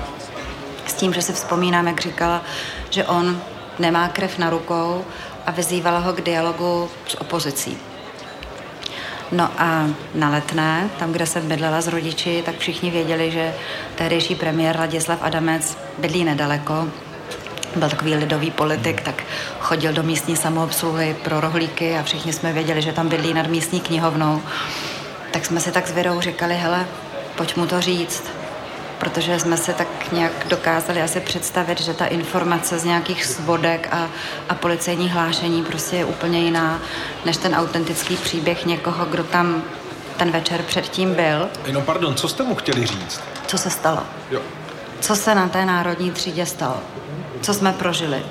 [0.87, 2.43] s tím, že si vzpomínám, jak říkala,
[2.91, 3.41] že on
[3.79, 5.05] nemá krev na rukou
[5.47, 7.79] a vyzývala ho k dialogu s opozicí.
[9.33, 13.55] No a na letné, tam, kde jsem bydlela s rodiči, tak všichni věděli, že
[13.95, 16.89] tehdejší premiér Ladislav Adamec bydlí nedaleko,
[17.77, 19.23] byl takový lidový politik, tak
[19.61, 23.81] chodil do místní samoobsluhy pro rohlíky a všichni jsme věděli, že tam bydlí nad místní
[23.81, 24.43] knihovnou.
[25.31, 26.87] Tak jsme si tak s Věrou říkali, hele,
[27.37, 28.25] pojď mu to říct,
[28.99, 34.09] protože jsme si tak nějak dokázali asi představit, že ta informace z nějakých svodek a,
[34.49, 36.81] a policejních hlášení prostě je úplně jiná,
[37.25, 39.63] než ten autentický příběh někoho, kdo tam
[40.17, 41.49] ten večer předtím byl.
[41.67, 43.21] Jenom pardon, co jste mu chtěli říct?
[43.47, 44.03] Co se stalo?
[44.31, 44.41] Jo.
[45.01, 46.81] Co se na té národní třídě stalo?
[47.45, 48.23] Co jsme prožili?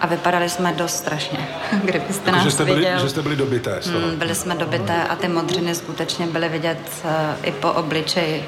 [0.00, 1.48] A vypadali jsme dost strašně,
[1.84, 2.98] kdybyste Jako, nás že, jste byli, viděl.
[3.00, 3.98] že jste byli dobité z toho.
[4.06, 7.10] Mm, byli jsme dobité a ty modřiny skutečně byly vidět uh,
[7.42, 8.44] i po obličeji.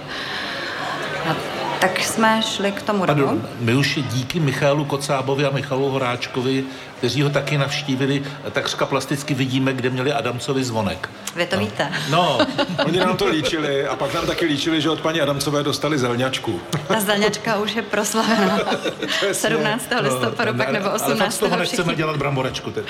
[1.29, 1.37] A
[1.81, 3.23] tak jsme šli k tomu domu.
[3.27, 6.65] Pardon, my už díky Michalu Kocábovi a Michalu Horáčkovi
[7.05, 11.11] kteří ho taky navštívili, takřka plasticky vidíme, kde měli Adamcovi zvonek.
[11.37, 11.63] Vy to no.
[11.63, 11.93] víte.
[12.11, 12.39] No.
[12.87, 16.61] Oni nám to líčili a pak nám taky líčili, že od paní Adamcové dostali zelňačku.
[16.89, 18.59] Ta zelňačka už je proslavena
[19.33, 19.89] 17.
[19.95, 21.03] No, listopadu, no, pak nebo 18.
[21.05, 21.97] Ale fakt z toho nechceme všichni.
[21.97, 22.71] dělat bramborečku.
[22.71, 22.85] Teď.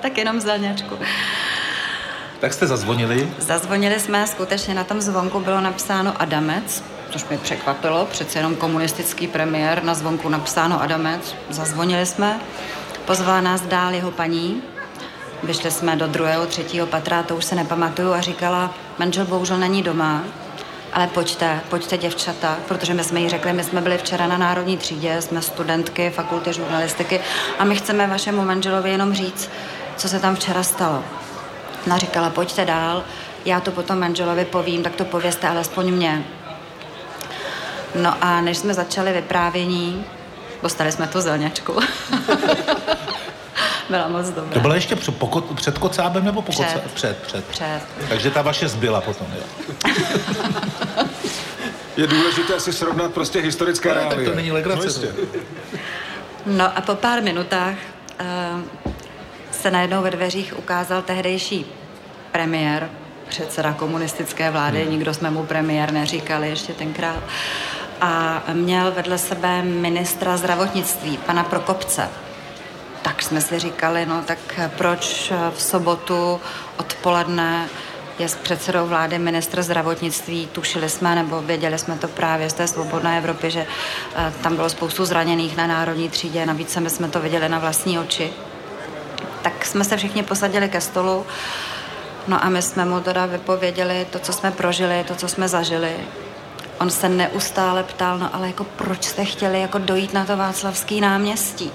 [0.00, 0.98] tak jenom zelňačku.
[2.40, 3.28] Tak jste zazvonili?
[3.38, 9.26] Zazvonili jsme, skutečně na tom zvonku bylo napsáno Adamec, což mě překvapilo, přece jenom komunistický
[9.26, 11.34] premiér, na zvonku napsáno Adamec.
[11.50, 12.40] Zazvonili jsme,
[13.06, 14.62] pozvala nás dál jeho paní,
[15.42, 19.82] vyšli jsme do druhého, třetího patra, to už se nepamatuju, a říkala, manžel bohužel není
[19.82, 20.24] doma,
[20.92, 24.76] ale pojďte, pojďte děvčata, protože my jsme jí řekli, my jsme byli včera na Národní
[24.76, 27.20] třídě, jsme studentky fakulty žurnalistiky
[27.58, 29.50] a my chceme vašemu manželovi jenom říct,
[29.96, 31.04] co se tam včera stalo.
[31.86, 33.04] Ona říkala, pojďte dál,
[33.44, 36.24] já to potom manželovi povím, tak to povězte alespoň mě.
[37.94, 40.04] No a než jsme začali vyprávění,
[40.62, 41.76] dostali jsme tu zelňačku.
[43.90, 44.52] Byla moc dobrá.
[44.52, 45.14] To bylo ještě před,
[45.54, 46.64] před kocábem nebo po před.
[46.64, 46.80] Koca...
[46.94, 47.44] Před, před.
[47.44, 47.80] Před.
[48.08, 49.42] Takže ta vaše zbyla potom, jo?
[51.96, 54.16] Je důležité si srovnat prostě historické reálie.
[54.16, 55.08] Tak to není legrace.
[56.46, 57.74] No, no a po pár minutách
[58.54, 58.62] uh,
[59.50, 61.66] se najednou ve dveřích ukázal tehdejší
[62.32, 62.90] premiér,
[63.28, 64.90] předseda komunistické vlády, hmm.
[64.90, 67.22] nikdo jsme mu premiér neříkali ještě tenkrát,
[68.00, 72.08] a měl vedle sebe ministra zdravotnictví, pana Prokopce.
[73.02, 74.38] Tak jsme si říkali, no tak
[74.76, 76.40] proč v sobotu
[76.76, 77.68] odpoledne
[78.18, 80.48] je s předsedou vlády ministr zdravotnictví.
[80.52, 83.66] Tušili jsme, nebo věděli jsme to právě z té svobodné Evropy, že
[84.16, 86.46] eh, tam bylo spoustu zraněných na národní třídě.
[86.46, 88.32] Navíc my jsme to viděli na vlastní oči
[89.46, 91.26] tak jsme se všichni posadili ke stolu.
[92.28, 95.96] No a my jsme mu teda vypověděli to, co jsme prožili, to, co jsme zažili.
[96.78, 101.00] On se neustále ptal, no ale jako proč jste chtěli jako dojít na to Václavský
[101.00, 101.70] náměstí?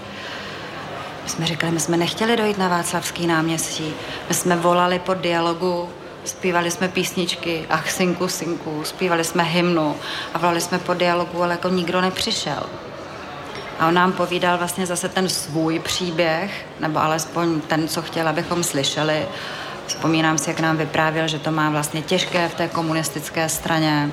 [1.24, 3.94] My jsme říkali, my jsme nechtěli dojít na Václavský náměstí.
[4.30, 5.90] My jsme volali po dialogu,
[6.26, 9.96] zpívali jsme písničky, ach, synku, synku, zpívali jsme hymnu
[10.34, 12.64] a volali jsme po dialogu, ale jako nikdo nepřišel.
[13.80, 18.64] A on nám povídal vlastně zase ten svůj příběh, nebo alespoň ten, co chtěl, abychom
[18.64, 19.26] slyšeli.
[19.88, 24.12] Vzpomínám si, jak nám vyprávěl, že to má vlastně těžké v té komunistické straně,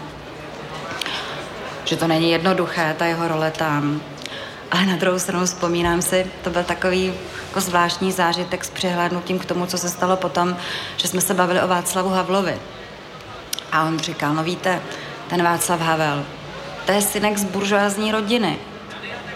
[1.88, 4.00] že to není jednoduché, ta jeho role tam.
[4.70, 7.14] Ale na druhou stranu vzpomínám si, to byl takový
[7.46, 10.56] jako zvláštní zážitek s přihlédnutím k tomu, co se stalo potom,
[10.96, 12.58] že jsme se bavili o Václavu Havlovi.
[13.72, 14.80] A on říkal, no víte,
[15.28, 16.24] ten Václav Havel,
[16.86, 18.58] to je synek z buržoázní rodiny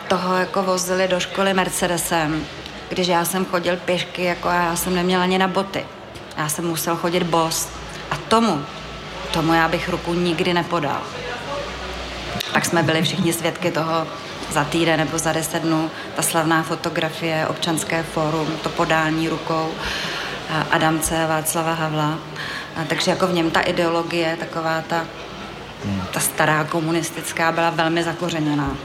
[0.09, 2.45] toho jako vozili do školy Mercedesem,
[2.89, 5.87] když já jsem chodil pěšky, jako já jsem neměla ani na boty.
[6.37, 7.69] Já jsem musel chodit bos.
[8.11, 8.65] A tomu,
[9.33, 11.01] tomu já bych ruku nikdy nepodal.
[12.53, 14.07] Tak jsme byli všichni svědky toho
[14.51, 15.91] za týden nebo za deset dnů.
[16.17, 19.71] Ta slavná fotografie, občanské fórum, to podání rukou
[20.71, 22.19] Adamce Václava Havla.
[22.77, 25.07] A takže jako v něm ta ideologie, taková ta,
[26.11, 28.77] ta stará komunistická, byla velmi zakořeněná.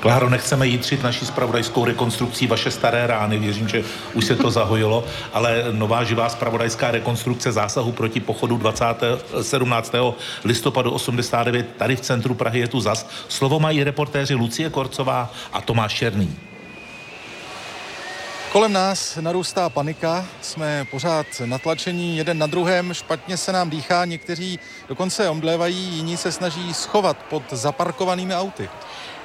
[0.00, 3.84] Kláro, nechceme jítřit naší spravodajskou rekonstrukcí vaše staré rány, věřím, že
[4.14, 8.84] už se to zahojilo, ale nová živá spravodajská rekonstrukce zásahu proti pochodu 20.
[9.42, 9.92] 17.
[10.44, 13.10] listopadu 89 tady v centru Prahy je tu zas.
[13.28, 16.36] Slovo mají reportéři Lucie Korcová a Tomáš Černý.
[18.52, 24.58] Kolem nás narůstá panika, jsme pořád natlačení jeden na druhém, špatně se nám dýchá, někteří
[24.88, 28.68] dokonce omdlévají, jiní se snaží schovat pod zaparkovanými auty.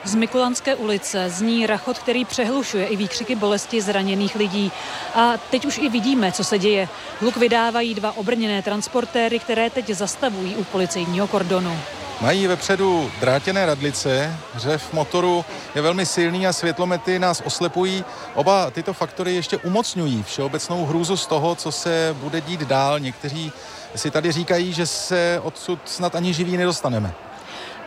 [0.06, 4.72] Z Mikulanské ulice zní rachot, který přehlušuje i výkřiky bolesti zraněných lidí.
[5.16, 6.90] A teď už i vidíme, co se děje.
[7.20, 11.78] Hluk vydávají dva obrněné transportéry, které teď zastavují u policejního kordonu.
[12.22, 18.06] Mají vepředu drátěné radlice, řev motoru je velmi silný a světlomety nás oslepují.
[18.34, 23.00] Oba tyto faktory ještě umocňují všeobecnou hrůzu z toho, co se bude dít dál.
[23.00, 23.52] Někteří
[23.96, 27.14] si tady říkají, že se odsud snad ani živí nedostaneme.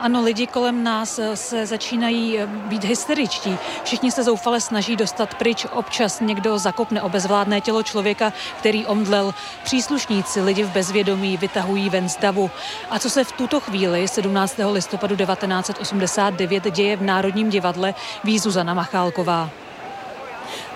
[0.00, 3.58] Ano, lidi kolem nás eh, se začínají eh, být hysteričtí.
[3.84, 5.66] Všichni se zoufale snaží dostat pryč.
[5.72, 9.34] Občas někdo zakopne o bezvládné tělo člověka, který omdlel.
[9.64, 12.50] Příslušníci lidi v bezvědomí vytahují ven z davu.
[12.90, 14.60] A co se v tuto chvíli 17.
[14.72, 19.50] listopadu 1989 děje v Národním divadle, ví Zuzana Machálková.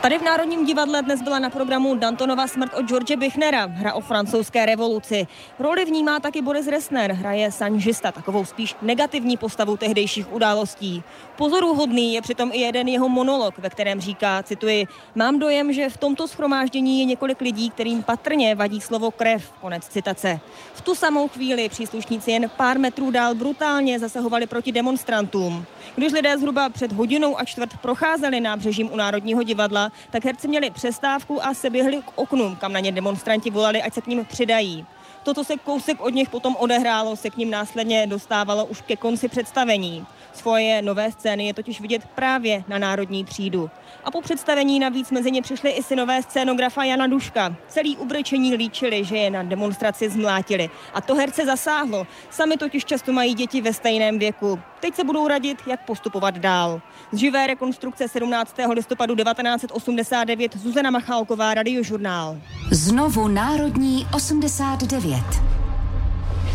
[0.03, 4.01] Tady v Národním divadle dnes byla na programu Dantonova smrt od George Bichnera, hra o
[4.01, 5.27] francouzské revoluci.
[5.59, 11.03] Roli vnímá taky Boris Resner, hraje sanžista, takovou spíš negativní postavu tehdejších událostí.
[11.37, 15.97] Pozoruhodný je přitom i jeden jeho monolog, ve kterém říká, cituji, mám dojem, že v
[15.97, 20.41] tomto schromáždění je několik lidí, kterým patrně vadí slovo krev, konec citace.
[20.75, 25.65] V tu samou chvíli příslušníci jen pár metrů dál brutálně zasahovali proti demonstrantům.
[25.97, 30.71] Když lidé zhruba před hodinou a čtvrt procházeli nábřežím u Národního divadla, tak herci měli
[30.71, 34.25] přestávku a se běhli k oknům, kam na ně demonstranti volali, ať se k ním
[34.25, 34.87] přidají.
[35.23, 38.97] To, co se kousek od nich potom odehrálo, se k ním následně dostávalo už ke
[38.97, 40.07] konci představení.
[40.33, 43.71] Svoje nové scény je totiž vidět právě na Národní třídu.
[44.05, 47.57] A po představení navíc mezi ně přišli i synové scénografa Jana Duška.
[47.69, 50.71] Celý ubrečení líčili, že je na demonstraci zmlátili.
[50.95, 52.07] A to herce zasáhlo.
[52.31, 54.59] Sami totiž často mají děti ve stejném věku.
[54.81, 56.81] Teď se budou radit, jak postupovat dál.
[57.13, 58.57] Z živé rekonstrukce 17.
[58.73, 62.39] listopadu 1989 Zuzana Machálková, Radiožurnál.
[62.71, 65.12] Znovu Národní 89.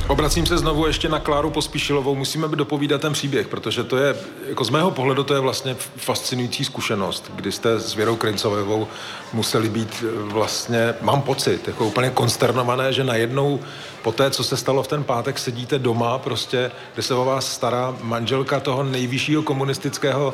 [0.08, 2.16] Obracím se znovu ještě na Kláru Pospíšilovou.
[2.16, 4.16] Musíme dopovídat ten příběh, protože to je,
[4.50, 8.88] jako z mého pohledu, to je vlastně fascinující zkušenost, kdy jste s Věrou Krincovou
[9.34, 13.60] museli být eh, vlastně, mám pocit, jako úplně konsternované, že najednou
[14.02, 17.52] po té, co se stalo v ten pátek, sedíte doma, prostě, kde se o vás
[17.52, 20.34] stará manželka toho nejvyššího komunistického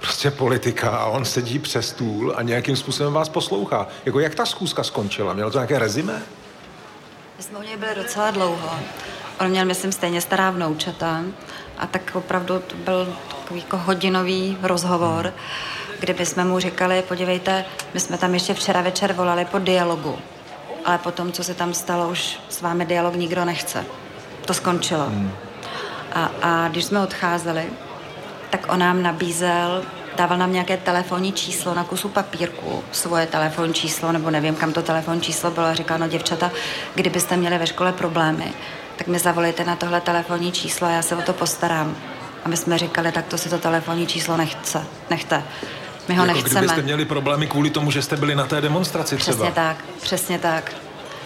[0.00, 3.86] prostě politika a on sedí přes stůl a nějakým způsobem vás poslouchá.
[4.04, 5.32] Jako jak ta schůzka skončila?
[5.32, 6.22] Mělo to nějaké rezime?
[7.38, 8.70] My jsme u něj byli docela dlouho.
[9.40, 11.22] On měl, myslím, stejně stará vnoučata
[11.78, 15.34] a tak opravdu to byl takový jako hodinový rozhovor,
[16.00, 17.64] kdyby jsme mu říkali, podívejte,
[17.94, 20.18] my jsme tam ještě včera večer volali po dialogu,
[20.84, 23.84] ale potom, co se tam stalo, už s vámi dialog nikdo nechce.
[24.44, 25.04] To skončilo.
[25.04, 25.32] Hmm.
[26.12, 27.70] A, a když jsme odcházeli,
[28.50, 29.84] tak on nám nabízel
[30.18, 34.82] dával nám nějaké telefonní číslo na kusu papírku, svoje telefonní číslo, nebo nevím, kam to
[34.82, 36.50] telefonní číslo bylo, a říkal, no děvčata,
[36.94, 38.52] kdybyste měli ve škole problémy,
[38.96, 41.96] tak mi zavolejte na tohle telefonní číslo a já se o to postarám.
[42.44, 45.42] A my jsme říkali, tak to si to telefonní číslo nechce, nechte.
[46.08, 46.60] My ho jako nechceme.
[46.60, 49.36] Kdybyste měli problémy kvůli tomu, že jste byli na té demonstraci třeba.
[49.36, 50.72] Přesně tak, přesně tak.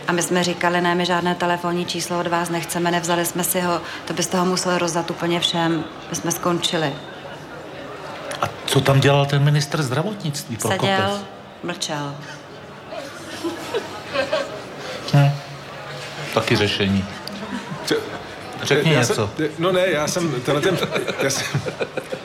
[0.09, 3.61] A my jsme říkali, ne, my žádné telefonní číslo od vás nechceme, nevzali jsme si
[3.61, 5.84] ho, to byste ho museli rozdat úplně všem.
[6.11, 6.93] My jsme skončili.
[8.73, 10.57] Co tam dělal ten ministr zdravotnictví?
[10.57, 10.81] Prokopec?
[10.91, 11.18] Seděl,
[11.62, 12.14] mlčel.
[15.14, 15.31] Hm.
[16.35, 17.05] Taky řešení.
[18.63, 19.15] Řekni já něco.
[19.15, 20.79] Jsem, no ne, já jsem, tenhle ten,
[21.23, 21.61] já jsem,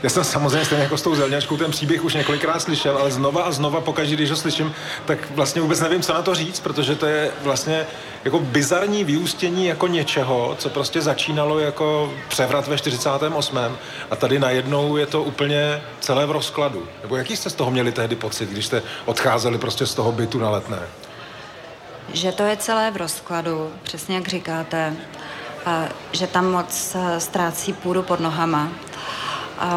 [0.04, 3.44] já jsem samozřejmě stejně jako s tou zelňačkou ten příběh už několikrát slyšel, ale znova
[3.44, 4.74] a znova pokaždé, když ho slyším,
[5.06, 7.88] tak vlastně vůbec nevím, co na to říct, protože to je vlastně
[8.24, 13.60] jako bizarní vyústění jako něčeho, co prostě začínalo jako převrat ve 48.
[14.12, 16.88] A tady najednou je to úplně celé v rozkladu.
[17.02, 20.40] Nebo jaký jste z toho měli tehdy pocit, když jste odcházeli prostě z toho bytu
[20.40, 20.80] na letné?
[22.14, 24.96] Že to je celé v rozkladu, přesně jak říkáte
[26.12, 28.70] že tam moc eh, ztrácí půdu pod nohama.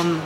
[0.01, 0.22] Um,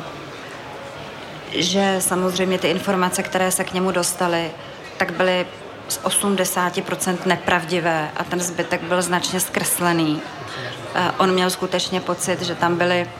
[1.50, 4.50] že samozřejmě ty informace, které se k němu dostaly,
[4.96, 5.46] tak byly
[5.88, 10.14] z 80% nepravdivé a ten zbytek byl značně zkreslený.
[10.14, 13.10] Uh, on měl skutečně pocit, že tam byly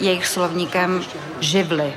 [0.00, 1.04] jejich slovníkem
[1.40, 1.94] živly.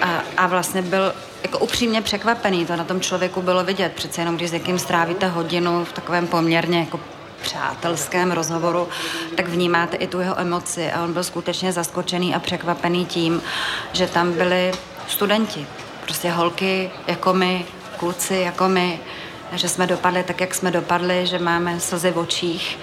[0.00, 3.92] A, a vlastně byl jako upřímně překvapený, to na tom člověku bylo vidět.
[3.92, 7.00] Přece jenom, když s někým strávíte hodinu v takovém poměrně jako
[7.42, 8.88] přátelském rozhovoru,
[9.36, 10.92] tak vnímáte i tu jeho emoci.
[10.92, 13.42] A on byl skutečně zaskočený a překvapený tím,
[13.92, 14.72] že tam byli
[15.08, 15.66] studenti,
[16.04, 17.66] prostě holky jako my,
[17.96, 19.00] kluci jako my,
[19.52, 22.78] že jsme dopadli tak, jak jsme dopadli, že máme slzy v očích.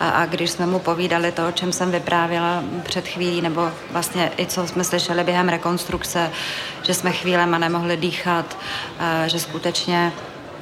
[0.00, 4.32] A, a když jsme mu povídali to, o čem jsem vyprávěla před chvílí, nebo vlastně
[4.38, 6.30] i co jsme slyšeli během rekonstrukce,
[6.82, 8.58] že jsme chvílema nemohli dýchat,
[9.26, 10.12] že skutečně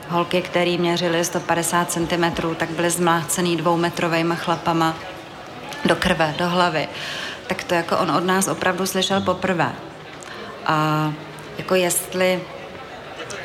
[0.09, 2.25] holky, které měřily 150 cm,
[2.57, 4.95] tak byly zmlácený dvoumetrovými chlapama
[5.85, 6.89] do krve, do hlavy.
[7.47, 9.73] Tak to jako on od nás opravdu slyšel poprvé.
[10.67, 11.13] A
[11.59, 12.41] jako jestli,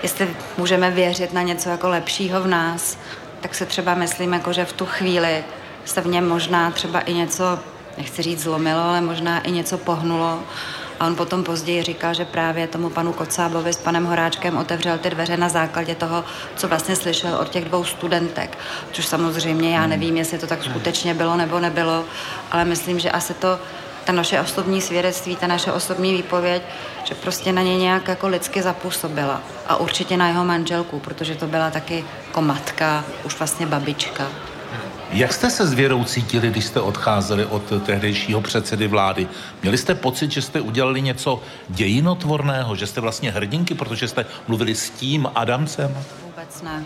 [0.03, 2.97] jestli můžeme věřit na něco jako lepšího v nás,
[3.41, 5.43] tak se třeba myslím, jako že v tu chvíli
[5.85, 7.59] se v něm možná třeba i něco,
[7.97, 10.39] nechci říct zlomilo, ale možná i něco pohnulo
[11.01, 15.09] a on potom později říkal, že právě tomu panu Kocábovi s panem Horáčkem otevřel ty
[15.09, 16.23] dveře na základě toho,
[16.55, 18.57] co vlastně slyšel od těch dvou studentek.
[18.91, 22.05] Což samozřejmě já nevím, jestli to tak skutečně bylo nebo nebylo,
[22.51, 23.59] ale myslím, že asi to
[24.03, 26.61] ta naše osobní svědectví, ta naše osobní výpověď,
[27.03, 29.41] že prostě na ně nějak jako lidsky zapůsobila.
[29.67, 34.27] A určitě na jeho manželku, protože to byla taky jako matka, už vlastně babička.
[35.13, 39.27] Jak jste se s Věrou cítili, když jste odcházeli od tehdejšího předsedy vlády?
[39.61, 44.75] Měli jste pocit, že jste udělali něco dějinotvorného, že jste vlastně hrdinky, protože jste mluvili
[44.75, 45.97] s tím Adamcem?
[46.25, 46.83] Vůbec ne.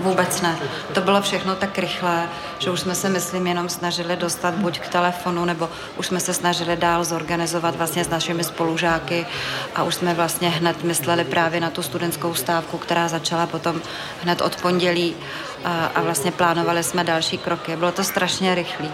[0.00, 0.56] Vůbec ne.
[0.94, 4.88] To bylo všechno tak rychlé, že už jsme se, myslím, jenom snažili dostat buď k
[4.88, 9.26] telefonu, nebo už jsme se snažili dál zorganizovat vlastně s našimi spolužáky
[9.74, 13.80] a už jsme vlastně hned mysleli právě na tu studentskou stávku, která začala potom
[14.22, 15.14] hned od pondělí
[15.66, 17.76] a, a vlastně plánovali jsme další kroky.
[17.76, 18.88] Bylo to strašně rychlé.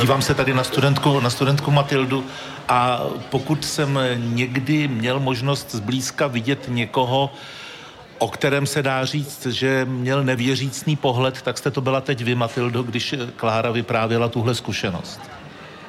[0.00, 2.24] Dívám se tady na studentku, na studentku Matildu
[2.68, 7.30] a pokud jsem někdy měl možnost zblízka vidět někoho,
[8.18, 12.34] o kterém se dá říct, že měl nevěřícný pohled, tak jste to byla teď vy,
[12.34, 15.20] Matildo, když Klára vyprávěla tuhle zkušenost.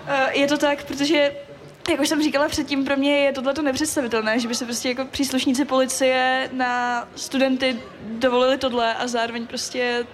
[0.07, 1.31] Eh, je to tak, protože
[1.91, 4.89] jak už jsem říkala předtím, pro mě je tohle to nepředstavitelné, že by se prostě
[4.89, 10.05] jako příslušníci policie na studenty dovolili tohle a zároveň prostě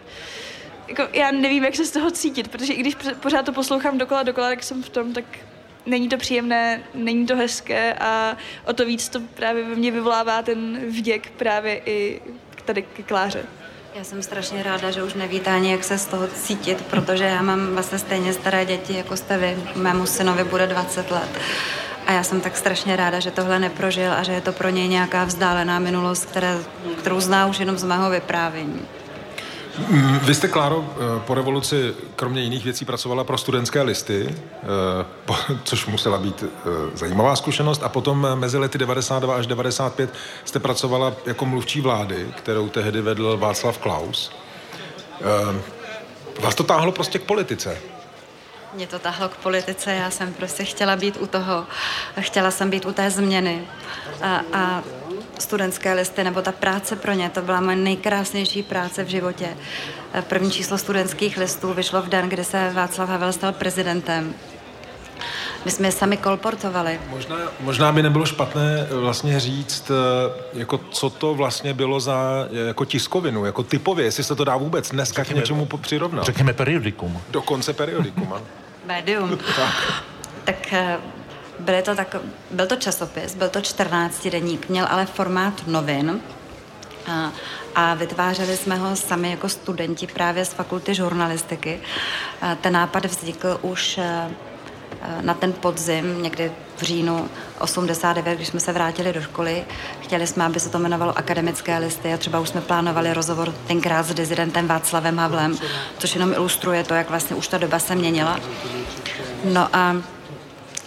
[0.88, 4.24] jako já nevím, jak se z toho cítit, protože i když pořád to poslouchám dokola,
[4.24, 5.26] dokola, tak jsem v tom, tak
[5.86, 10.42] není to příjemné, není to hezké a o to víc to právě ve mně vyvolává
[10.42, 12.22] ten vděk právě i
[12.66, 13.46] tady k Kláře.
[13.96, 17.42] Já jsem strašně ráda, že už nevíte ani, jak se z toho cítit, protože já
[17.42, 19.58] mám vlastně stejně staré děti, jako jste vy.
[19.76, 21.30] Mému synovi bude 20 let.
[22.08, 24.88] A já jsem tak strašně ráda, že tohle neprožil a že je to pro něj
[24.88, 26.58] nějaká vzdálená minulost, které,
[26.98, 28.82] kterou zná už jenom z mého vyprávění.
[30.22, 34.36] Vy jste, Kláro, eh, po revoluci kromě jiných věcí pracovala pro studentské listy,
[35.30, 40.14] eh, což musela být eh, zajímavá zkušenost, a potom mezi lety 92 až 95
[40.46, 44.32] jste pracovala jako mluvčí vlády, kterou tehdy vedl Václav Klaus.
[46.40, 47.78] Vás to táhlo prostě k politice?
[48.74, 51.66] Mě to tahlo k politice, já jsem prostě chtěla být u toho,
[52.20, 53.62] chtěla jsem být u té změny
[54.22, 54.84] a, a
[55.40, 59.58] studentské listy nebo ta práce pro ně, to byla moje nejkrásnější práce v životě.
[60.22, 64.34] První číslo studentských listů vyšlo v den, kdy se Václav Havel stal prezidentem.
[65.66, 67.00] My jsme je sami kolportovali.
[67.10, 72.86] Možná, možná by nebylo špatné vlastně říct, eh, jako co to vlastně bylo za jako
[72.86, 76.26] tiskovinu, jako typově, jestli se to dá vůbec dneska řekněme, k něčemu přirovnat.
[76.26, 77.22] Řekněme periodikum.
[77.30, 78.34] Dokonce periodikum,
[78.86, 79.38] Médium.
[79.56, 80.04] tak.
[80.44, 80.98] tak eh,
[81.60, 82.16] byly to tak,
[82.52, 86.22] byl to časopis, byl to 14 deník, měl ale formát novin
[87.08, 87.32] a,
[87.76, 91.80] a vytvářeli jsme ho sami jako studenti právě z fakulty žurnalistiky.
[92.42, 94.00] A ten nápad vznikl už
[95.22, 97.30] na ten podzim, někdy v říjnu
[97.60, 99.66] 89, když jsme se vrátili do školy.
[100.02, 104.06] Chtěli jsme, aby se to jmenovalo akademické listy a třeba už jsme plánovali rozhovor tenkrát
[104.06, 105.58] s dezidentem Václavem Havlem,
[105.98, 108.40] což jenom ilustruje to, jak vlastně už ta doba se měnila.
[109.44, 109.96] No a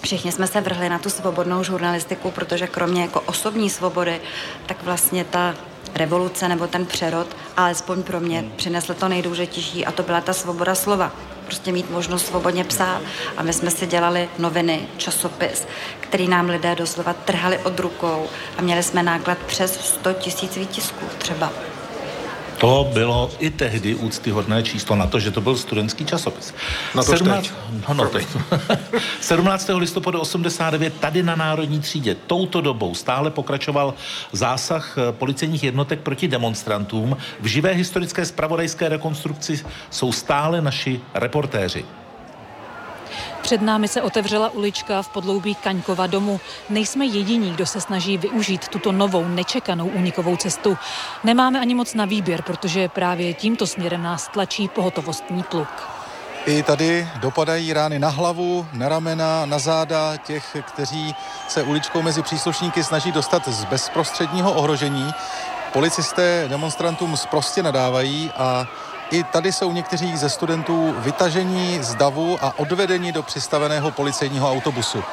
[0.03, 4.21] Všichni jsme se vrhli na tu svobodnou žurnalistiku, protože kromě jako osobní svobody,
[4.67, 5.55] tak vlastně ta
[5.95, 10.75] revoluce nebo ten přerod, alespoň pro mě, přinesl to nejdůležitější a to byla ta svoboda
[10.75, 11.13] slova.
[11.47, 13.01] Prostě mít možnost svobodně psát.
[13.37, 15.67] A my jsme si dělali noviny, časopis,
[16.01, 18.27] který nám lidé doslova trhali od rukou
[18.59, 21.53] a měli jsme náklad přes 100 tisíc výtisků třeba.
[22.59, 26.55] To bylo i tehdy úctyhodné číslo na to, že to byl studentský časopis.
[26.95, 27.43] Na to 17...
[27.43, 27.53] teď.
[27.89, 28.27] No, no, teď.
[29.21, 29.71] 17.
[29.77, 33.95] listopadu 89 tady na Národní třídě touto dobou stále pokračoval
[34.33, 37.17] zásah eh, policejních jednotek proti demonstrantům.
[37.41, 41.85] V živé historické spravodajské rekonstrukci jsou stále naši reportéři.
[43.43, 46.41] Před námi se otevřela ulička v podloubí Kaňkova domu.
[46.71, 50.79] Nejsme jediní, kdo se snaží využít tuto novou, nečekanou únikovou cestu.
[51.25, 55.69] Nemáme ani moc na výběr, protože právě tímto směrem nás tlačí pohotovostní pluk.
[56.47, 61.15] I tady dopadají rány na hlavu, na ramena, na záda těch, kteří
[61.49, 65.13] se uličkou mezi příslušníky snaží dostat z bezprostředního ohrožení.
[65.73, 68.67] Policisté demonstrantům zprostě nadávají a
[69.11, 75.05] i tady jsou někteří ze studentů vytažení z davu a odvedeni do přistaveného policejního autobusu.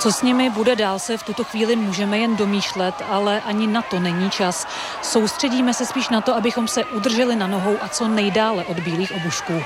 [0.00, 3.82] Co s nimi bude dál se v tuto chvíli můžeme jen domýšlet, ale ani na
[3.82, 4.66] to není čas.
[5.02, 9.12] Soustředíme se spíš na to, abychom se udrželi na nohou a co nejdále od bílých
[9.12, 9.62] obušků.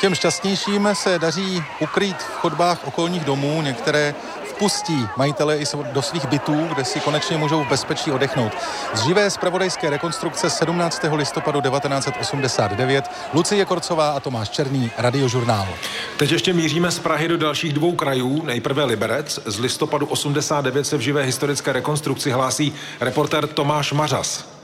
[0.00, 3.62] Těm šťastnějším se daří ukrýt v chodbách okolních domů.
[3.62, 4.14] Některé
[4.56, 8.52] vpustí majitele i do svých bytů, kde si konečně můžou v bezpečí odechnout.
[8.94, 11.02] Z živé zpravodajské rekonstrukce 17.
[11.12, 13.04] listopadu 1989
[13.34, 15.68] Lucie Korcová a Tomáš Černý, Radiožurnál.
[16.16, 18.42] Teď ještě míříme z Prahy do dalších dvou krajů.
[18.44, 19.40] Nejprve Liberec.
[19.44, 24.55] Z listopadu 89 se v živé historické rekonstrukci hlásí reporter Tomáš Mařas.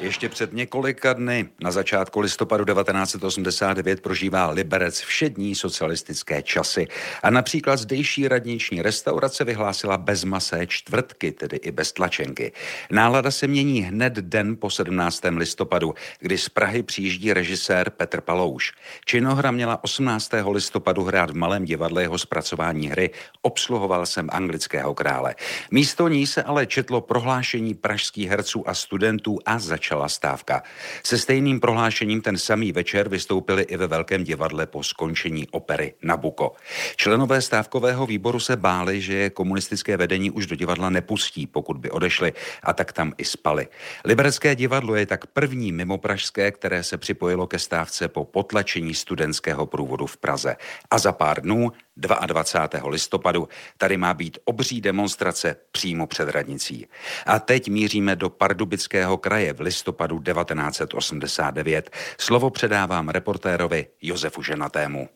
[0.00, 6.86] Ještě před několika dny, na začátku listopadu 1989, prožívá Liberec všední socialistické časy.
[7.22, 12.52] A například zdejší radniční restaurace vyhlásila bezmasé čtvrtky, tedy i bez tlačenky.
[12.90, 15.22] Nálada se mění hned den po 17.
[15.36, 18.72] listopadu, kdy z Prahy přijíždí režisér Petr Palouš.
[19.04, 20.30] Činohra měla 18.
[20.50, 23.10] listopadu hrát v Malém divadle jeho zpracování hry
[23.42, 25.34] Obsluhoval jsem anglického krále.
[25.70, 30.62] Místo ní se ale četlo prohlášení pražských herců a studentů a zač začala stávka.
[31.02, 36.52] Se stejným prohlášením ten samý večer vystoupili i ve Velkém divadle po skončení opery Nabuko.
[36.96, 42.32] Členové stávkového výboru se báli, že komunistické vedení už do divadla nepustí, pokud by odešli,
[42.62, 43.68] a tak tam i spali.
[44.04, 49.66] Liberecké divadlo je tak první mimo pražské, které se připojilo ke stávce po potlačení studentského
[49.66, 50.56] průvodu v Praze.
[50.90, 52.88] A za pár dnů 22.
[52.88, 56.86] listopadu tady má být obří demonstrace přímo před radnicí.
[57.26, 61.90] A teď míříme do Pardubického kraje v listopadu 1989.
[62.18, 65.08] Slovo předávám reportérovi Josefu Ženatému.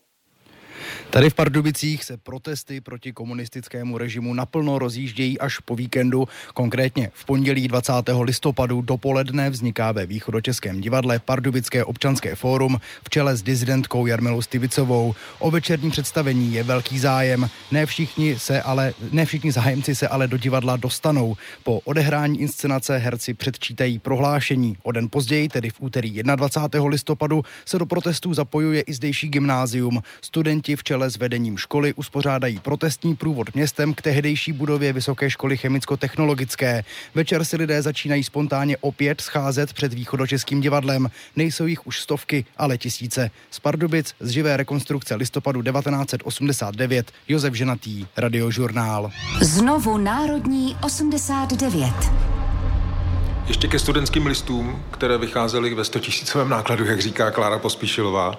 [1.11, 6.29] Tady v Pardubicích se protesty proti komunistickému režimu naplno rozjíždějí až po víkendu.
[6.55, 7.93] Konkrétně v pondělí 20.
[8.23, 15.15] listopadu dopoledne vzniká ve východočeském divadle Pardubické občanské fórum v čele s dizidentkou Jarmilou Stivicovou.
[15.39, 17.51] O večerní představení je velký zájem.
[17.71, 21.37] Ne všichni, se ale, ne všichni zájemci se ale do divadla dostanou.
[21.65, 24.77] Po odehrání inscenace herci předčítají prohlášení.
[24.83, 26.89] O den později, tedy v úterý 21.
[26.89, 30.03] listopadu, se do protestů zapojuje i zdejší gymnázium.
[30.21, 35.57] Studenti v čele s vedením školy uspořádají protestní průvod městem k tehdejší budově Vysoké školy
[35.57, 36.85] chemicko-technologické.
[37.15, 41.11] Večer si lidé začínají spontánně opět scházet před východočeským divadlem.
[41.37, 43.31] Nejsou jich už stovky, ale tisíce.
[43.51, 49.11] Z Pardubic z živé rekonstrukce listopadu 1989 Josef Ženatý, Radiožurnál.
[49.41, 51.95] Znovu Národní 89.
[53.51, 58.39] Ještě ke studentským listům, které vycházely ve 100 tisícovém nákladu, jak říká Klára Pospíšilová.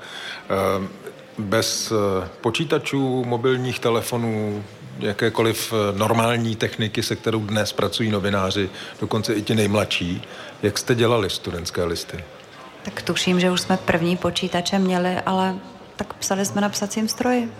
[0.49, 0.89] Ehm,
[1.37, 4.63] bez eh, počítačů, mobilních telefonů,
[4.99, 8.69] jakékoliv eh, normální techniky, se kterou dnes pracují novináři,
[9.01, 10.21] dokonce i ti nejmladší.
[10.63, 12.23] Jak jste dělali studentské listy?
[12.83, 15.55] Tak tuším, že už jsme první počítače měli, ale
[15.95, 17.51] tak psali jsme na psacím stroji.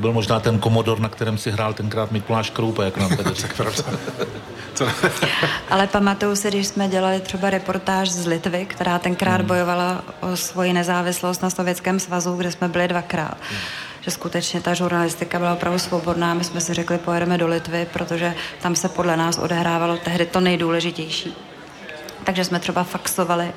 [0.00, 3.34] To byl možná ten komodor, na kterém si hrál tenkrát Mikuláš Kroupa, jak nám tady
[3.34, 3.72] řekl.
[5.70, 9.46] Ale pamatuju si, když jsme dělali třeba reportáž z Litvy, která tenkrát hmm.
[9.46, 13.36] bojovala o svoji nezávislost na Sovětském svazu, kde jsme byli dvakrát.
[13.50, 13.58] Hmm.
[14.00, 16.34] Že skutečně ta žurnalistika byla opravdu svobodná.
[16.34, 20.40] My jsme si řekli, pojedeme do Litvy, protože tam se podle nás odehrávalo tehdy to
[20.40, 21.36] nejdůležitější.
[22.24, 23.52] Takže jsme třeba faxovali uh,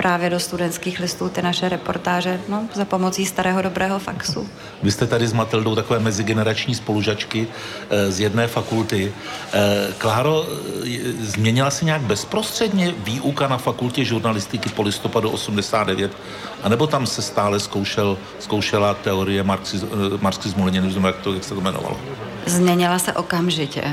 [0.00, 4.48] právě do studentských listů ty naše reportáže no, za pomocí starého dobrého faxu.
[4.82, 7.48] Vy jste tady s Matildou takové mezigenerační spolužačky
[7.90, 9.12] e, z jedné fakulty.
[9.52, 10.46] E, Kláro,
[10.84, 16.16] e, změnila se nějak bezprostředně výuka na fakultě žurnalistiky po listopadu 89,
[16.62, 19.84] anebo tam se stále zkoušel, zkoušela teorie marxiz,
[20.20, 22.00] marxismu, leninismu, jak, to, jak se to jmenovalo?
[22.46, 23.84] Změnila se okamžitě.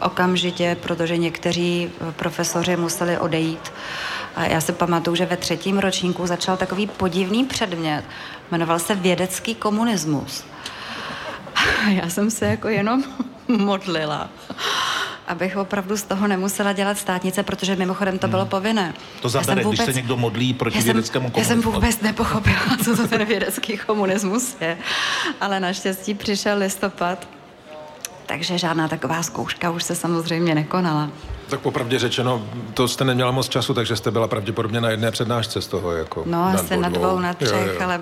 [0.00, 3.72] Okamžitě, protože někteří profesoři museli odejít
[4.34, 8.04] a já si pamatuju, že ve třetím ročníku začal takový podivný předmět.
[8.50, 10.44] Jmenoval se vědecký komunismus.
[11.88, 13.04] Já jsem se jako jenom
[13.48, 14.30] modlila
[15.26, 18.50] abych opravdu z toho nemusela dělat státnice, protože mimochodem to bylo hmm.
[18.50, 18.94] povinné.
[19.20, 21.56] To zabere, vůbec, když se někdo modlí proti já jsem, vědeckému komunismu.
[21.56, 24.78] Já jsem vůbec nepochopila, co to ten vědecký komunismus je.
[25.40, 27.28] Ale naštěstí přišel listopad,
[28.26, 31.10] takže žádná taková zkouška už se samozřejmě nekonala.
[31.52, 35.62] Tak popravdě řečeno, to jste neměla moc času, takže jste byla pravděpodobně na jedné přednášce
[35.62, 35.92] z toho.
[35.92, 37.80] Jako no, asi na dvou, na třech, jo, jo.
[37.84, 38.00] ale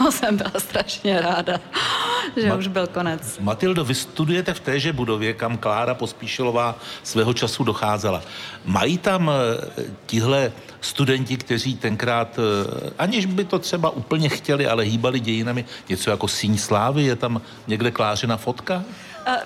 [0.00, 1.60] no, jsem byla strašně ráda,
[2.36, 3.38] že Ma- už byl konec.
[3.40, 8.22] Matildo, vy studujete v téže budově, kam Klára Pospíšilová svého času docházela.
[8.64, 14.84] Mají tam eh, tihle studenti, kteří tenkrát, eh, aniž by to třeba úplně chtěli, ale
[14.84, 18.84] hýbali dějinami, něco jako síň slávy, je tam někde Klářina fotka?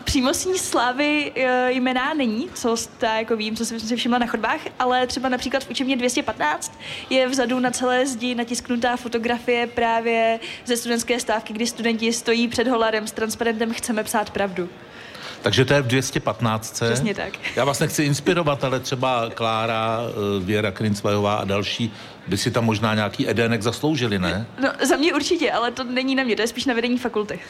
[0.04, 4.26] Přímo síň slávy uh, jména není, co ta, jako vím, co jsem si všimla na
[4.26, 6.78] chodbách, ale třeba například v učebně 215
[7.10, 12.68] je vzadu na celé zdi natisknutá fotografie právě ze studentské stávky, kdy studenti stojí před
[12.68, 14.68] holarem s transparentem Chceme psát pravdu.
[15.42, 16.72] Takže to je v 215.
[16.72, 17.32] Přesně tak.
[17.56, 21.92] Já vás nechci inspirovat, ale třeba Klára, eh, Věra Krincvajová a další
[22.26, 24.46] by si tam možná nějaký edének zasloužili, ne?
[24.62, 27.40] No, za mě určitě, ale to není na mě, to je spíš na vedení fakulty.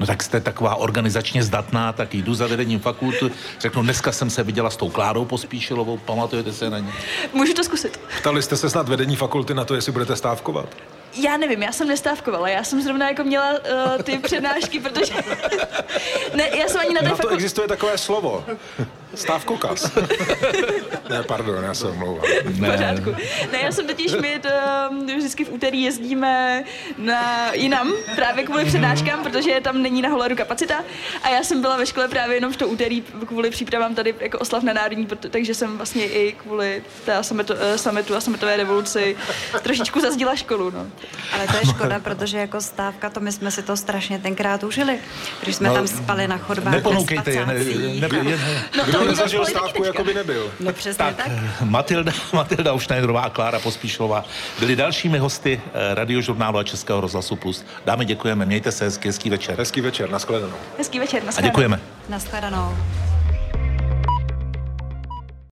[0.00, 3.30] No tak jste taková organizačně zdatná, tak jdu za vedením fakulty,
[3.60, 6.92] řeknu, dneska jsem se viděla s tou Klárou Pospíšilovou, pamatujete se na ně?
[7.32, 8.00] Můžu to zkusit.
[8.18, 10.68] Ptali jste se snad vedení fakulty na to, jestli budete stávkovat?
[11.22, 15.14] Já nevím, já jsem nestávkovala, já jsem zrovna jako měla uh, ty přednášky, protože...
[16.34, 17.28] ne, já jsem ani na té fakultě...
[17.28, 18.44] to existuje takové slovo.
[19.16, 19.92] Stávkokas.
[21.08, 22.24] ne, pardon, já se omlouvám.
[22.58, 22.70] Ne.
[22.70, 23.10] Pořádku.
[23.52, 24.48] Ne, já jsem totiž, my to,
[25.16, 26.64] vždycky v úterý jezdíme
[26.98, 30.84] na jinam, právě kvůli přednáškám, protože tam není na Holaru kapacita.
[31.22, 34.38] A já jsem byla ve škole právě jenom v to úterý kvůli přípravám tady jako
[34.38, 39.16] oslav na národní, takže jsem vlastně i kvůli té sametu, eh, sametu a sametové revoluci
[39.62, 40.70] trošičku zazdila školu.
[40.70, 40.86] No.
[41.32, 44.98] Ale to je škoda, protože jako stávka, to my jsme si to strašně tenkrát užili,
[45.42, 46.74] když jsme no, tam spali na chodbách.
[46.74, 47.54] Neponoukejte je, ne,
[48.08, 48.38] ne, ne,
[48.76, 50.52] no to nezažil stávku, jako by nebyl.
[50.60, 51.16] No přesně tak.
[51.16, 51.32] tak.
[51.64, 54.24] Matilda, Matilda Ušnajderová a Klára Pospíšlová
[54.58, 57.64] byli dalšími hosty eh, radiožurnálu a Českého rozhlasu Plus.
[57.84, 59.58] Dámy, děkujeme, mějte se hezky, hezký večer.
[59.58, 60.56] Hezký večer, nashledanou.
[60.78, 61.80] Hezký večer, A děkujeme.
[62.08, 62.76] Naschledanou.